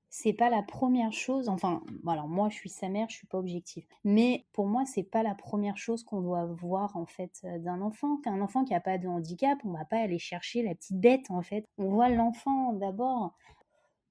[0.08, 1.48] C'est pas la première chose.
[1.48, 3.84] Enfin, alors moi, je suis sa mère, je suis pas objective.
[4.02, 8.16] Mais pour moi, c'est pas la première chose qu'on doit voir en fait d'un enfant.
[8.18, 11.30] Qu'un enfant qui a pas de handicap, on va pas aller chercher la petite bête
[11.30, 11.66] en fait.
[11.76, 13.34] On voit l'enfant d'abord.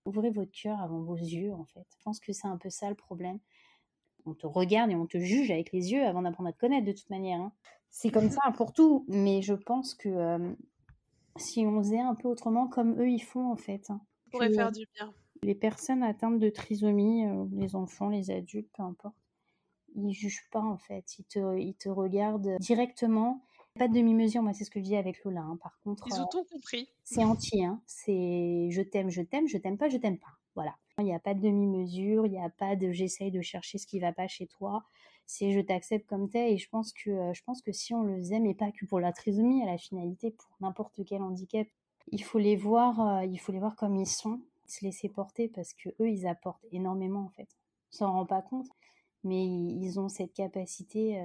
[0.05, 1.85] Ouvrez votre cœur avant vos yeux en fait.
[1.97, 3.39] Je pense que c'est un peu ça le problème
[4.25, 6.85] on te regarde et on te juge avec les yeux avant d'apprendre à te connaître
[6.85, 7.39] de toute manière.
[7.39, 7.51] Hein.
[7.89, 10.53] C'est comme ça pour tout, mais je pense que euh,
[11.37, 13.89] si on faisait un peu autrement, comme eux ils font en fait.
[13.89, 14.01] Hein,
[14.31, 15.13] pourrait faire du bien.
[15.43, 19.15] Les personnes atteintes de trisomie, euh, les enfants, les adultes, peu importe,
[19.95, 21.17] ils jugent pas en fait.
[21.19, 23.43] Ils te, ils te regardent directement
[23.77, 25.41] Pas de demi-mesure, moi c'est ce que je dis avec Lola.
[25.41, 25.57] Hein.
[25.61, 26.87] Par contre, ils ont tout compris.
[27.03, 27.65] C'est entier.
[27.65, 27.81] Hein.
[27.85, 30.37] C'est je t'aime, je t'aime, je t'aime pas, je t'aime pas.
[30.55, 30.75] Voilà.
[30.99, 33.85] Il n'y a pas de demi-mesure, il n'y a pas de j'essaye de chercher ce
[33.85, 34.85] qui va pas chez toi.
[35.25, 38.15] C'est je t'accepte comme t'es et je pense que je pense que si on le
[38.15, 41.67] faisait, mais pas que pour la trisomie, à la finalité, pour n'importe quel handicap,
[42.13, 45.73] il faut les voir, il faut les voir comme ils sont, se laisser porter parce
[45.73, 47.49] que eux ils apportent énormément en fait.
[47.91, 48.69] On s'en rend pas compte,
[49.25, 51.21] mais ils ont cette capacité.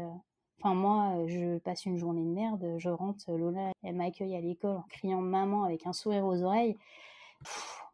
[0.62, 4.76] Enfin, moi, je passe une journée de merde, je rentre, Lola, elle m'accueille à l'école
[4.76, 6.76] en criant maman avec un sourire aux oreilles.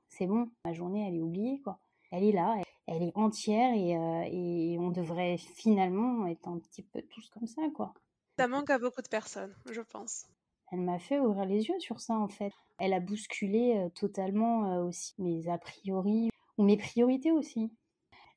[0.09, 1.79] C'est bon, ma journée, elle est oubliée, quoi.
[2.11, 2.57] Elle est là,
[2.89, 7.95] elle, est entière et, on devrait finalement être un petit peu tous comme ça, quoi.
[8.37, 10.27] Ça manque à beaucoup de personnes, je pense.
[10.73, 12.53] Elle m'a fait ouvrir les yeux sur ça, en fait.
[12.79, 17.71] Elle a bousculé totalement aussi mes a priori, ou mes priorités aussi.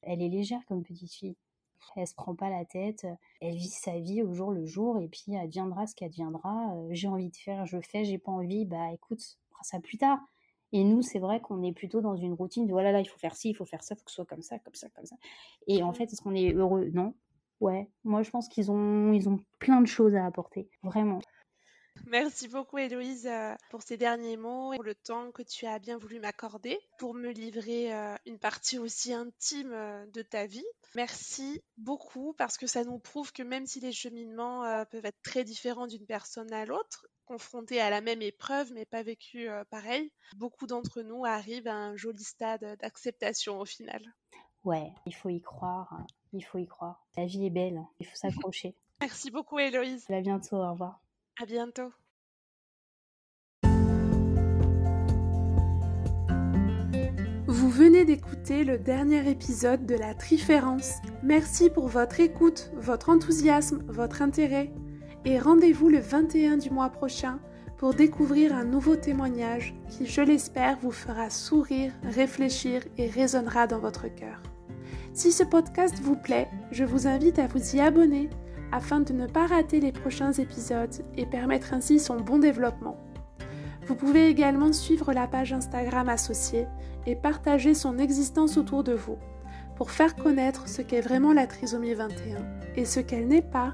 [0.04, 1.36] Elle est légère comme petite fille.
[1.96, 3.08] Elle se prend pas la tête,
[3.42, 6.74] elle vit sa vie au jour le jour et puis adviendra ce qu'adviendra.
[6.92, 9.20] J'ai envie de faire, je fais, j'ai pas envie, bah écoute,
[9.50, 10.20] on fera ça plus tard.
[10.72, 13.18] Et nous, c'est vrai qu'on est plutôt dans une routine de voilà, là, il faut
[13.18, 14.88] faire ci, il faut faire ça, il faut que ce soit comme ça, comme ça,
[14.90, 15.16] comme ça.
[15.68, 16.90] Et en fait, est-ce qu'on est heureux?
[16.94, 17.16] Non.
[17.60, 21.20] Ouais, moi je pense qu'ils ont, ils ont plein de choses à apporter, vraiment.
[22.10, 25.78] Merci beaucoup Héloïse euh, pour ces derniers mots et pour le temps que tu as
[25.78, 30.66] bien voulu m'accorder pour me livrer euh, une partie aussi intime euh, de ta vie.
[30.96, 35.44] Merci beaucoup parce que ça nous prouve que même si les cheminements peuvent être très
[35.44, 40.66] différents d'une personne à l'autre, confrontés à la même épreuve mais pas vécus pareil, beaucoup
[40.66, 44.02] d'entre nous arrivent à un joli stade d'acceptation au final.
[44.64, 46.08] Ouais, il faut y croire, hein.
[46.34, 47.06] il faut y croire.
[47.16, 48.76] La vie est belle, il faut s'accrocher.
[49.00, 50.10] Merci beaucoup Héloïse.
[50.10, 51.00] À bientôt, au revoir.
[51.42, 51.94] À bientôt.
[57.48, 60.96] Vous venez d'écouter le dernier épisode de la Triférence.
[61.24, 64.74] Merci pour votre écoute, votre enthousiasme, votre intérêt.
[65.24, 67.40] Et rendez-vous le 21 du mois prochain
[67.78, 73.80] pour découvrir un nouveau témoignage qui, je l'espère, vous fera sourire, réfléchir et résonnera dans
[73.80, 74.44] votre cœur.
[75.14, 78.30] Si ce podcast vous plaît, je vous invite à vous y abonner
[78.72, 82.98] afin de ne pas rater les prochains épisodes et permettre ainsi son bon développement.
[83.88, 86.68] Vous pouvez également suivre la page Instagram associée
[87.08, 89.18] et partager son existence autour de vous
[89.76, 92.38] pour faire connaître ce qu'est vraiment la trisomie 21
[92.76, 93.74] et ce qu'elle n'est pas.